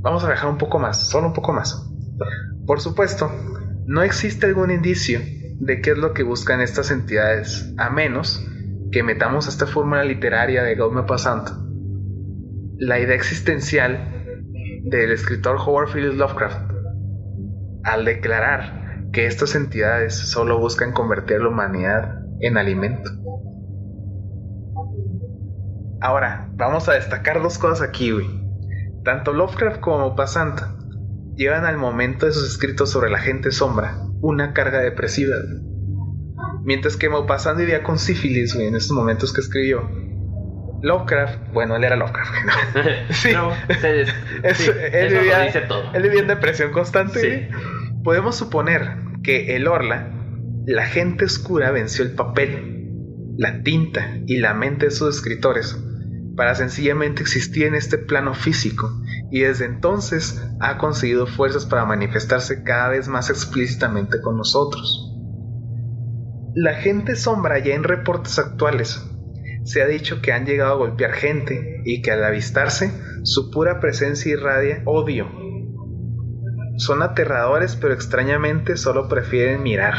[0.00, 1.90] Vamos a viajar un poco más, solo un poco más.
[2.66, 3.30] Por supuesto,
[3.86, 5.20] no existe algún indicio
[5.60, 8.44] de qué es lo que buscan estas entidades, a menos
[8.90, 11.64] que metamos esta fórmula literaria de Gaume Passant
[12.78, 14.10] la idea existencial
[14.84, 16.73] del escritor Howard Phillips Lovecraft
[17.84, 23.10] al declarar que estas entidades solo buscan convertir a la humanidad en alimento.
[26.00, 28.26] Ahora, vamos a destacar dos cosas aquí, güey.
[29.04, 30.60] Tanto Lovecraft como Passant
[31.36, 35.36] llevan al momento de sus escritos sobre la gente sombra una carga depresiva.
[36.62, 39.82] Mientras que Maupassant vivía con sífilis, güey, en estos momentos que escribió.
[40.84, 42.32] Lovecraft, bueno, él era Lovecraft.
[42.44, 42.52] ¿no?
[43.10, 43.30] Sí.
[44.42, 45.92] Es- sí, él, eso vivía, lo dice todo.
[45.94, 47.20] él vivía en depresión constante.
[47.48, 47.56] Sí.
[48.02, 50.10] Podemos suponer que el Orla,
[50.66, 52.86] la gente oscura, venció el papel,
[53.38, 55.76] la tinta y la mente de sus escritores
[56.36, 58.92] para sencillamente existir en este plano físico
[59.30, 65.10] y desde entonces ha conseguido fuerzas para manifestarse cada vez más explícitamente con nosotros.
[66.54, 69.00] La gente sombra ya en reportes actuales
[69.64, 72.90] se ha dicho que han llegado a golpear gente y que al avistarse
[73.22, 75.26] su pura presencia irradia odio.
[76.76, 79.94] Son aterradores pero extrañamente solo prefieren mirar.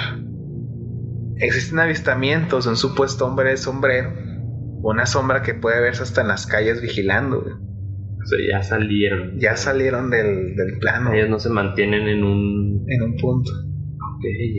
[1.37, 4.13] Existen avistamientos de un supuesto hombre de sombrero,
[4.81, 7.39] una sombra que puede verse hasta en las calles vigilando.
[7.39, 9.39] O sea, ya salieron.
[9.39, 12.85] Ya salieron del, del plano Ellos no se mantienen en un.
[12.87, 13.51] en un punto.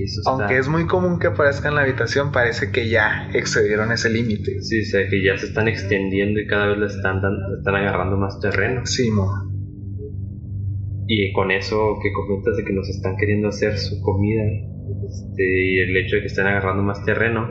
[0.02, 0.30] Eso está.
[0.30, 4.60] Aunque es muy común que aparezcan en la habitación, parece que ya excedieron ese límite.
[4.62, 7.74] Sí, o sea, que ya se están extendiendo y cada vez le están, le están
[7.74, 8.84] agarrando más terreno.
[8.84, 9.28] Sí, mo.
[11.08, 14.42] Y con eso que comentas de que nos están queriendo hacer su comida
[15.06, 17.48] este, y el hecho de que estén agarrando más terreno,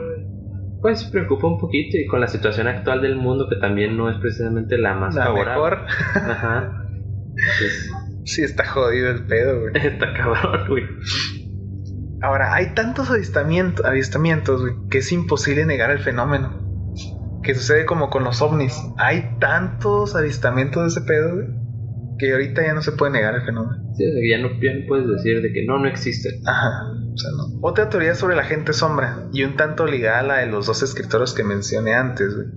[0.82, 4.18] pues preocupa un poquito y con la situación actual del mundo que también no es
[4.18, 5.54] precisamente la más La favorable.
[5.54, 5.78] mejor.
[6.14, 6.86] Ajá.
[7.32, 7.90] Pues,
[8.26, 9.72] Sí, está jodido el pedo, güey.
[9.86, 10.82] está cabrón, güey.
[12.22, 16.62] Ahora, hay tantos avistamientos, avistamientos güey, que es imposible negar el fenómeno.
[17.42, 18.76] Que sucede como con los ovnis.
[18.96, 21.46] Hay tantos avistamientos de ese pedo, güey,
[22.18, 23.76] que ahorita ya no se puede negar el fenómeno.
[23.94, 26.40] Sí, o sea, que ya no, ya no puedes decir de que no, no existe.
[26.46, 26.90] Ajá.
[27.12, 27.60] O sea, no.
[27.60, 30.82] Otra teoría sobre la gente sombra, y un tanto ligada a la de los dos
[30.82, 32.48] escritores que mencioné antes, güey,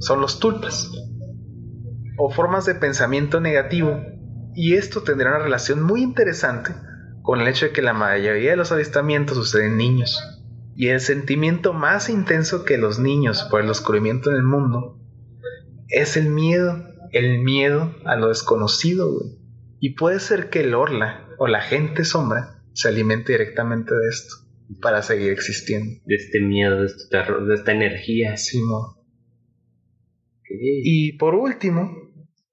[0.00, 0.92] son los tulpas.
[2.18, 4.00] O formas de pensamiento negativo.
[4.54, 6.72] Y esto tendrá una relación muy interesante
[7.28, 10.18] con el hecho de que la mayoría de los avistamientos suceden en niños.
[10.74, 14.98] Y el sentimiento más intenso que los niños por el descubrimiento en el mundo
[15.88, 19.32] es el miedo, el miedo a lo desconocido, güey.
[19.78, 24.34] Y puede ser que el Orla o la gente sombra se alimente directamente de esto
[24.80, 26.00] para seguir existiendo.
[26.06, 28.38] De este miedo, de este terror, de esta energía.
[28.38, 28.58] Sí.
[28.62, 30.46] Ok.
[30.50, 31.94] Y por último,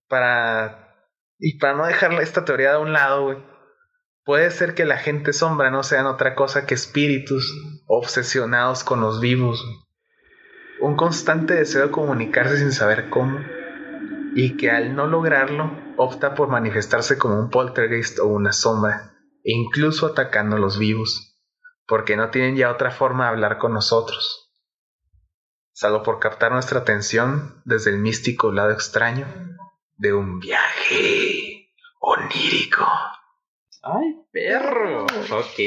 [0.09, 0.97] para
[1.39, 3.54] y para no dejar esta teoría de un lado, güey,
[4.25, 7.55] puede ser que la gente sombra no sean otra cosa que espíritus
[7.85, 9.63] obsesionados con los vivos.
[10.81, 13.39] Un constante deseo de comunicarse sin saber cómo
[14.35, 19.13] y que al no lograrlo opta por manifestarse como un poltergeist o una sombra,
[19.45, 21.39] e incluso atacando a los vivos,
[21.87, 24.51] porque no tienen ya otra forma de hablar con nosotros,
[25.71, 29.25] salvo por captar nuestra atención desde el místico lado extraño
[29.95, 31.69] de un viaje
[32.01, 32.85] onírico.
[33.85, 35.03] ¡Ay, perro!
[35.05, 35.59] Ok.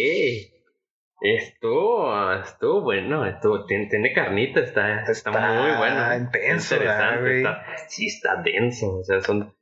[1.21, 6.17] Estuvo, estuvo bueno, estuvo, tiene, tiene carnita, está, está, muy bueno.
[6.17, 7.45] intenso, Interesante,
[7.89, 9.53] sí, está denso, o sea, son,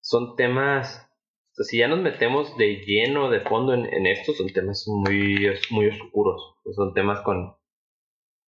[0.00, 1.08] son temas,
[1.52, 4.84] o sea, si ya nos metemos de lleno, de fondo en, en esto, son temas
[4.88, 7.56] muy, muy oscuros, son temas con,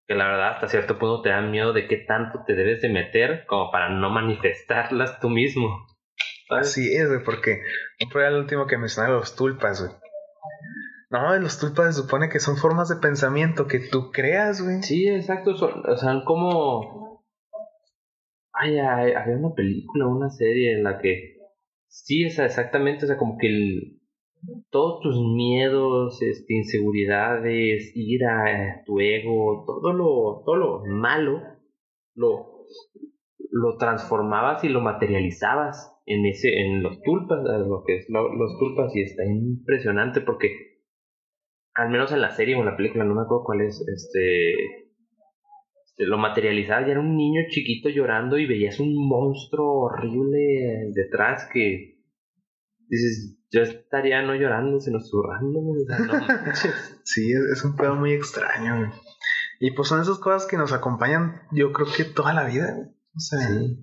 [0.08, 2.88] que la verdad hasta cierto punto te dan miedo de qué tanto te debes de
[2.88, 5.86] meter como para no manifestarlas tú mismo.
[6.48, 7.60] Así es, güey, porque
[8.00, 9.92] no fue el último que mencionaba los tulpas, güey.
[11.10, 14.82] No, los tulpas se supone que son formas de pensamiento que tú creas, güey.
[14.82, 15.56] Sí, exacto.
[15.56, 17.24] son- o sea, son como.
[18.52, 21.36] Ay, ay, había una película, una serie en la que.
[21.88, 23.04] Sí, o sea, exactamente.
[23.04, 24.00] O sea, como que el-
[24.70, 31.40] todos tus miedos, este, inseguridades, ira, eh, tu ego, todo lo, todo lo malo,
[32.14, 32.64] lo,
[33.62, 38.58] lo transformabas y lo materializabas en ese, en los tulpas, lo que es lo- los
[38.58, 40.48] tulpas, y está impresionante porque
[41.74, 44.52] al menos en la serie o en la película, no me acuerdo cuál es, este,
[45.84, 51.48] este, lo materializaba, ya era un niño chiquito llorando y veías un monstruo horrible detrás
[51.52, 51.96] que
[52.88, 57.00] dices, yo estaría no llorando, sino zurrándome, o sea, no manches.
[57.04, 58.92] Sí, es, un pedo muy extraño.
[59.60, 62.90] Y pues son esas cosas que nos acompañan, yo creo que toda la vida.
[63.16, 63.82] O sea, Sí.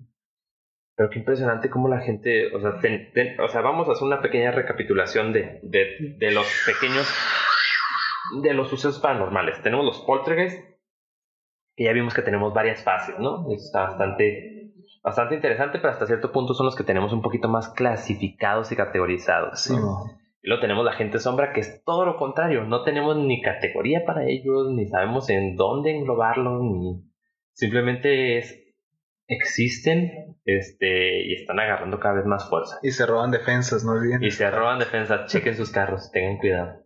[0.95, 4.03] Pero qué impresionante cómo la gente, o sea, ten- ten- o sea, vamos a hacer
[4.05, 7.11] una pequeña recapitulación de, de, de los pequeños,
[8.43, 9.59] de los sucesos paranormales.
[9.63, 10.59] Tenemos los poltergeist,
[11.75, 13.51] que ya vimos que tenemos varias fases, ¿no?
[13.51, 14.71] Está bastante,
[15.03, 18.75] bastante interesante, pero hasta cierto punto son los que tenemos un poquito más clasificados y
[18.75, 19.67] categorizados.
[20.43, 22.65] Y luego tenemos la gente sombra, que es todo lo contrario.
[22.65, 27.03] No tenemos ni categoría para ellos, ni sabemos en dónde englobarlos, ni
[27.53, 28.62] simplemente es
[29.27, 32.77] existen este y están agarrando cada vez más fuerza.
[32.83, 34.23] Y se roban defensas, no olviden.
[34.23, 36.81] Y se roban defensa, chequen sus carros, tengan cuidado.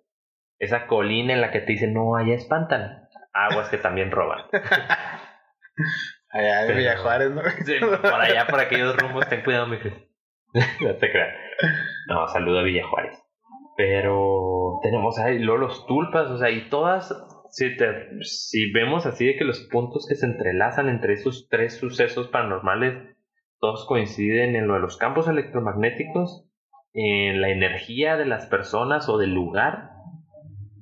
[0.59, 3.07] Esa colina en la que te dicen, no, allá espantan.
[3.33, 4.39] Aguas que también roban.
[6.29, 7.41] Allá de Pero- Villa Juárez, ¿no?
[7.65, 9.77] Sí, por allá, por aquellos rumbos, ten cuidado, mi
[10.81, 11.35] no te creas.
[12.07, 13.17] No, saludo a Villa Juárez.
[13.77, 17.11] Pero tenemos ahí luego los tulpas, o sea, y todas,
[17.57, 17.75] si,
[18.21, 23.15] si vemos así de que los puntos que se entrelazan entre esos tres sucesos paranormales,
[23.59, 26.47] todos coinciden en lo de los campos electromagnéticos,
[26.93, 29.89] en la energía de las personas o del lugar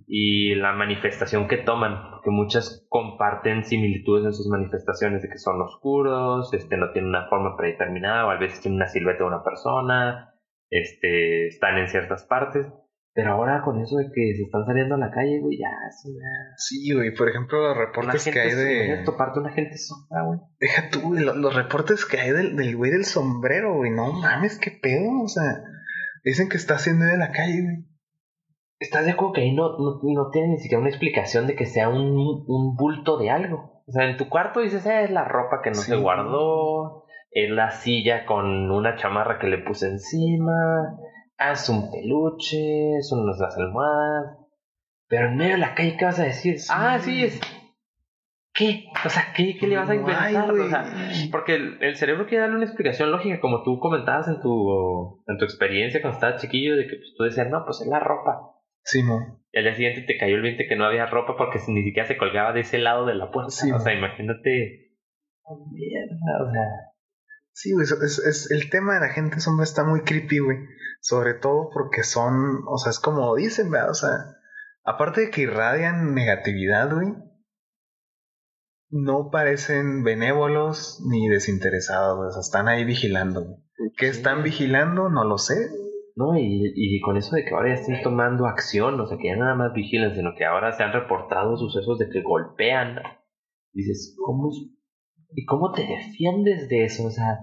[0.05, 5.61] y la manifestación que toman, porque muchas comparten similitudes en sus manifestaciones de que son
[5.61, 9.43] oscuros, este no tienen una forma predeterminada o a veces tienen una silueta de una
[9.43, 10.33] persona,
[10.69, 12.67] este están en ciertas partes,
[13.15, 16.03] pero ahora con eso de que se están saliendo a la calle, güey, ya es
[16.05, 17.15] una Sí, güey.
[17.15, 19.03] Por ejemplo, los reportes que hay de.
[19.05, 20.39] toparte una gente sombra, güey.
[20.59, 23.91] Deja tú, güey, lo- los, reportes que hay del, del güey del sombrero, güey.
[23.91, 25.21] No mames, qué pedo.
[25.23, 25.63] O sea,
[26.25, 27.85] dicen que está haciendo de la calle, güey.
[28.79, 31.65] ¿Estás de acuerdo que ahí no, no, no tiene ni siquiera una explicación de que
[31.65, 33.81] sea un, un bulto de algo?
[33.87, 35.91] O sea, en tu cuarto dices, eh, es la ropa que no Sí.
[35.91, 40.53] se guardó, es la silla con una chamarra que le puse encima,
[41.37, 44.37] es un peluche, son unas almohadas.
[45.07, 46.57] Pero en medio de la calle, ¿qué vas a decir?
[46.69, 47.39] Ah, sí, es...
[48.53, 48.85] ¿Qué?
[49.05, 50.49] O sea, ¿qué, qué le vas a No inventar?
[50.49, 50.85] o sea,
[51.29, 55.37] porque el, el cerebro quiere darle una explicación lógica, como tú comentabas en tu, en
[55.37, 58.51] tu experiencia cuando estabas chiquillo, de que pues, tú decías, no, pues es la ropa.
[58.87, 59.39] Simón.
[59.51, 62.07] y al día siguiente te cayó el 20 que no había ropa porque ni siquiera
[62.07, 63.49] se colgaba de ese lado de la puerta.
[63.51, 64.91] Sí, o sea, imagínate.
[65.43, 66.61] Oh, mierda, o sea.
[67.51, 70.57] Sí, güey, es, es- es- el tema de la gente sombra está muy creepy, güey.
[71.05, 73.91] Sobre todo porque son, o sea, es como dicen, ¿verdad?
[73.91, 74.09] O sea,
[74.83, 77.09] aparte de que irradian negatividad, güey,
[78.89, 82.17] no parecen benévolos ni desinteresados.
[82.17, 83.59] O sea, están ahí vigilando.
[83.97, 85.09] ¿Qué están vigilando?
[85.09, 85.69] No lo sé.
[86.15, 89.27] No, y, y con eso de que ahora ya estén tomando acción, o sea, que
[89.27, 92.95] ya nada más vigilan, sino que ahora se han reportado sucesos de que golpean.
[93.73, 94.49] Dices, ¿cómo?
[95.35, 97.05] ¿Y cómo te defiendes de eso?
[97.05, 97.37] O sea,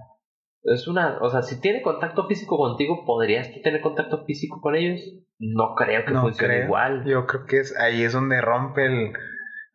[0.65, 4.77] es una, o sea, si tiene contacto físico contigo, ¿podrías tú tener contacto físico con
[4.77, 5.01] ellos?
[5.39, 6.65] No creo que No funcione creo.
[6.67, 7.05] igual.
[7.05, 9.13] Yo creo que es ahí es donde rompe el.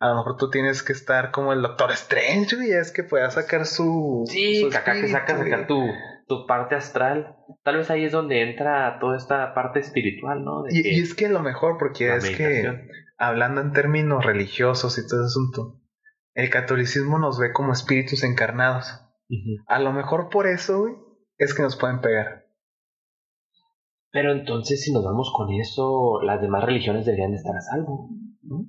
[0.00, 2.70] A lo mejor tú tienes que estar como el Doctor Strange, güey.
[2.70, 4.22] Es que pueda sacar su.
[4.26, 5.84] Sí, su que acá tu,
[6.26, 7.36] tu parte astral.
[7.64, 10.62] Tal vez ahí es donde entra toda esta parte espiritual, ¿no?
[10.62, 12.64] De Y, que y es que lo mejor, porque es que
[13.18, 15.80] hablando en términos religiosos y todo ese asunto,
[16.34, 19.04] el catolicismo nos ve como espíritus encarnados.
[19.66, 20.94] A lo mejor por eso, güey,
[21.36, 22.46] es que nos pueden pegar.
[24.10, 28.08] Pero entonces, si nos vamos con eso, las demás religiones deberían de estar a salvo,
[28.42, 28.66] ¿no?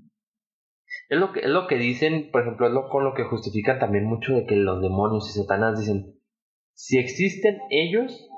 [1.07, 3.79] Es lo que, es lo que dicen, por ejemplo, es lo con lo que justifican
[3.79, 6.19] también mucho de que los demonios y Satanás dicen,
[6.73, 8.29] si existen ellos,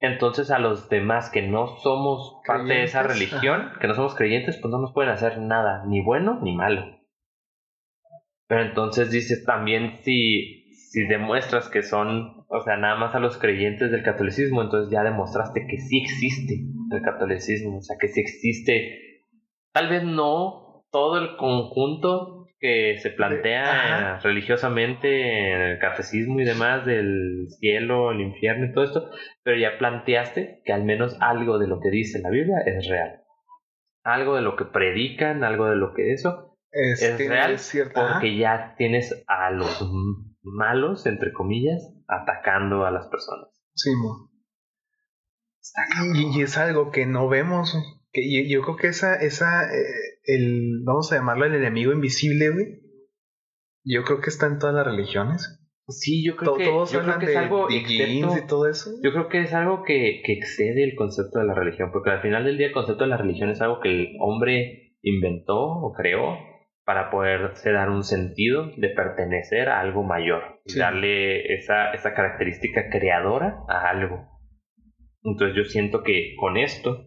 [0.00, 4.58] entonces a los demás que no somos parte de esa religión, que no somos creyentes,
[4.60, 6.82] pues no nos pueden hacer nada, ni bueno ni malo.
[8.46, 10.63] Pero entonces dices también si,
[10.94, 15.02] si demuestras que son, o sea, nada más a los creyentes del catolicismo, entonces ya
[15.02, 19.24] demostraste que sí existe el catolicismo, o sea, que sí existe,
[19.72, 26.86] tal vez no todo el conjunto que se plantea religiosamente en el catecismo y demás
[26.86, 29.10] del cielo, el infierno y todo esto,
[29.42, 33.20] pero ya planteaste que al menos algo de lo que dice la Biblia es real.
[34.04, 38.12] Algo de lo que predican, algo de lo que eso, Es, es real ajá.
[38.12, 39.82] porque ya tienes a los
[40.44, 43.48] malos, entre comillas, atacando a las personas.
[43.74, 44.30] Sí, mo.
[46.14, 47.74] Y, y es algo que no vemos.
[48.12, 49.84] Que, y yo creo que esa, esa, eh,
[50.24, 52.66] el, vamos a llamarlo el enemigo invisible, güey.
[53.84, 55.60] Yo creo que está en todas las religiones.
[55.88, 58.46] Sí, yo creo To- que, todos yo creo que de, es algo de excepto- y
[58.46, 58.90] todo eso.
[59.02, 62.22] Yo creo que es algo que, que excede el concepto de la religión, porque al
[62.22, 65.92] final del día el concepto de la religión es algo que el hombre inventó o
[65.92, 66.38] creó
[66.84, 70.78] para poderse dar un sentido de pertenecer a algo mayor, Sí.
[70.78, 74.28] darle esa, esa característica creadora a algo.
[75.22, 77.06] Entonces yo siento que con esto,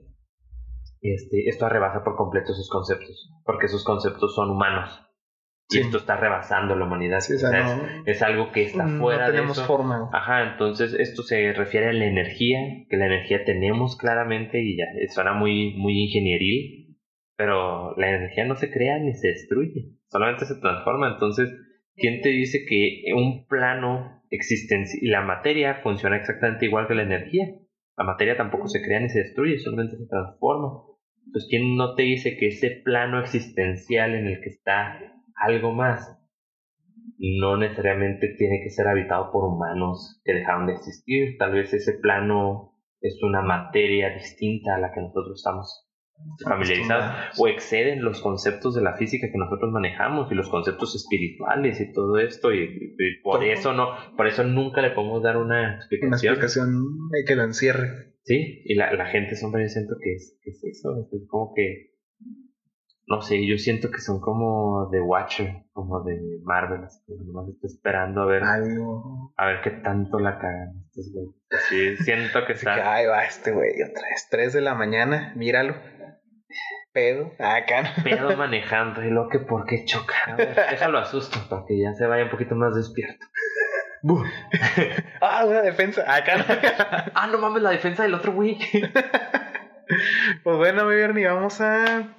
[1.02, 5.04] este, esto rebasa por completo sus conceptos, porque esos conceptos son humanos.
[5.70, 5.80] Sí.
[5.80, 7.20] Y esto está rebasando la humanidad.
[7.20, 9.58] Sí, o sea, O sea, no, es, es algo que está no fuera de tenemos
[9.58, 9.68] eso.
[9.68, 10.10] forma.
[10.14, 12.58] Ajá, entonces esto se refiere a la energía,
[12.90, 16.87] que la energía tenemos claramente y ya suena muy, muy ingenieril,
[17.38, 21.14] pero la energía no se crea ni se destruye, solamente se transforma.
[21.14, 21.54] Entonces,
[21.96, 27.04] ¿quién te dice que un plano existencial y la materia funciona exactamente igual que la
[27.04, 27.46] energía?
[27.96, 30.84] La materia tampoco se crea ni se destruye, solamente se transforma.
[31.26, 35.00] Entonces, ¿quién no te dice que ese plano existencial en el que está
[35.36, 36.18] algo más
[37.20, 41.38] no necesariamente tiene que ser habitado por humanos que dejaron de existir.
[41.38, 45.87] Tal vez ese plano es una materia distinta a la que nosotros estamos
[46.44, 47.40] familiarizados Acostumbrados.
[47.40, 51.92] o exceden los conceptos de la física que nosotros manejamos y los conceptos espirituales y
[51.94, 53.44] todo esto y, y por Todo.
[53.52, 56.68] eso no por eso nunca le podemos dar una Una explicación,
[57.16, 58.14] eh, que lo encierre.
[58.24, 61.54] sí y la, la gente siempre yo siento que es, que es eso es como
[61.56, 61.96] que
[63.10, 67.48] no sé yo siento que son como The Watcher como de Marvel así que nomás
[67.50, 69.34] está esperando a ver Algo.
[69.38, 71.36] a ver qué tanto la cagan estos güeyes
[71.70, 74.28] sí siento que que, está ay, va este güey otra vez.
[74.30, 75.76] 3 de la mañana, míralo.
[76.98, 77.32] Pedo.
[77.38, 77.94] Acá.
[77.96, 78.04] no.
[78.04, 80.16] pedo manejando y lo que por qué choca.
[80.26, 83.24] A ver, déjalo asusto para que ya se vaya un poquito más despierto.
[85.22, 86.04] Ah, una defensa.
[86.12, 86.38] Acá.
[86.38, 86.46] no.
[87.14, 88.58] Ah, no mames, la defensa del otro güey.
[90.44, 92.16] pues bueno, mi Bernie, vamos a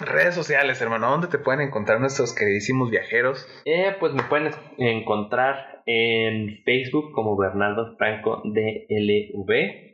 [0.00, 1.10] redes sociales, hermano.
[1.10, 3.46] ¿Dónde te pueden encontrar nuestros queridísimos viajeros?
[3.66, 9.91] Eh, pues me pueden encontrar en Facebook como Bernardo Franco DLV.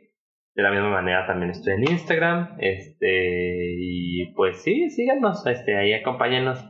[0.59, 2.57] De la misma manera también estoy en Instagram.
[2.59, 6.69] Este, y pues sí, síganos, este, ahí acompáñenos.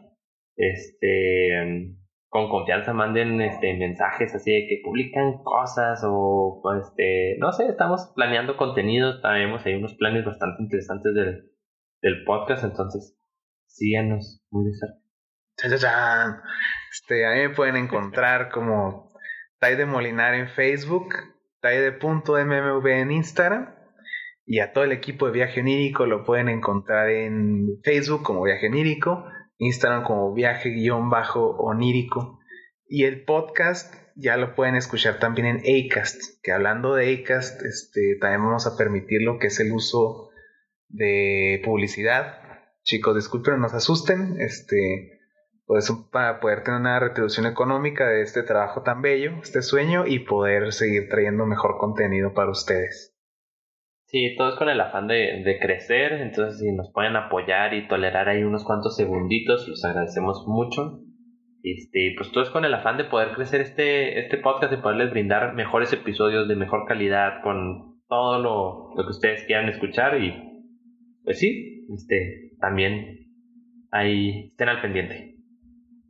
[0.56, 1.96] Este,
[2.28, 8.12] con confianza manden este mensajes así de que publican cosas o este, no sé, estamos
[8.14, 11.52] planeando contenidos, tenemos ahí unos planes bastante interesantes del,
[12.04, 13.18] del podcast, entonces
[13.66, 16.44] síganos muy de cerca.
[16.92, 19.12] Este, ahí me pueden encontrar como
[19.58, 21.08] Tai de Molinar en Facebook,
[21.60, 23.79] taide.mmv en Instagram.
[24.52, 28.66] Y a todo el equipo de Viaje Onírico lo pueden encontrar en Facebook como Viaje
[28.66, 29.24] Onírico,
[29.60, 32.40] Instagram como Viaje-Onírico.
[32.88, 38.18] Y el podcast ya lo pueden escuchar también en Acast, que hablando de Acast, este,
[38.20, 40.32] también vamos a permitir lo que es el uso
[40.88, 42.40] de publicidad.
[42.82, 45.20] Chicos, disculpen, no nos asusten, este,
[45.68, 50.18] pues para poder tener una retribución económica de este trabajo tan bello, este sueño y
[50.18, 53.19] poder seguir trayendo mejor contenido para ustedes.
[54.12, 58.28] Sí, todo es con el afán de, crecer, entonces si nos pueden apoyar y tolerar
[58.28, 61.02] ahí unos cuantos segunditos, los agradecemos mucho.
[61.62, 65.12] Este, pues todo es con el afán de poder crecer este, este podcast, de poderles
[65.12, 70.34] brindar mejores episodios de mejor calidad, con todo lo, lo que ustedes quieran escuchar y
[71.24, 73.28] pues sí, este, también
[73.92, 75.36] ahí estén al pendiente.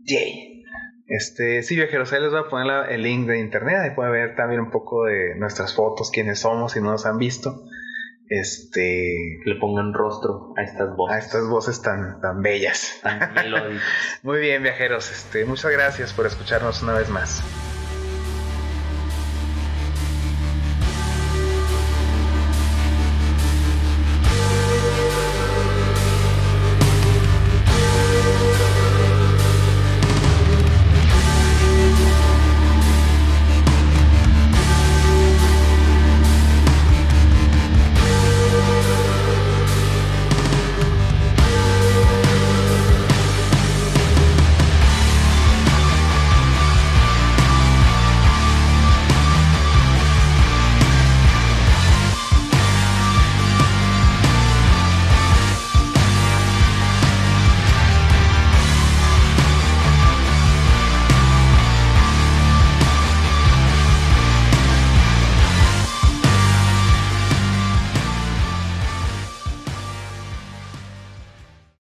[0.06, 0.64] Yay.
[1.06, 4.36] Este, sí, viajeros, ahí les voy a poner el link de internet, ahí pueden ver
[4.38, 7.66] también un poco de nuestras fotos, quiénes somos, si no nos han visto
[8.30, 11.16] este le pongan rostro a estas voces.
[11.16, 13.00] A estas voces tan, tan bellas.
[13.02, 13.84] Tan melódicas.
[14.24, 15.12] Muy bien, viajeros.
[15.12, 17.44] Este, muchas gracias por escucharnos una vez más.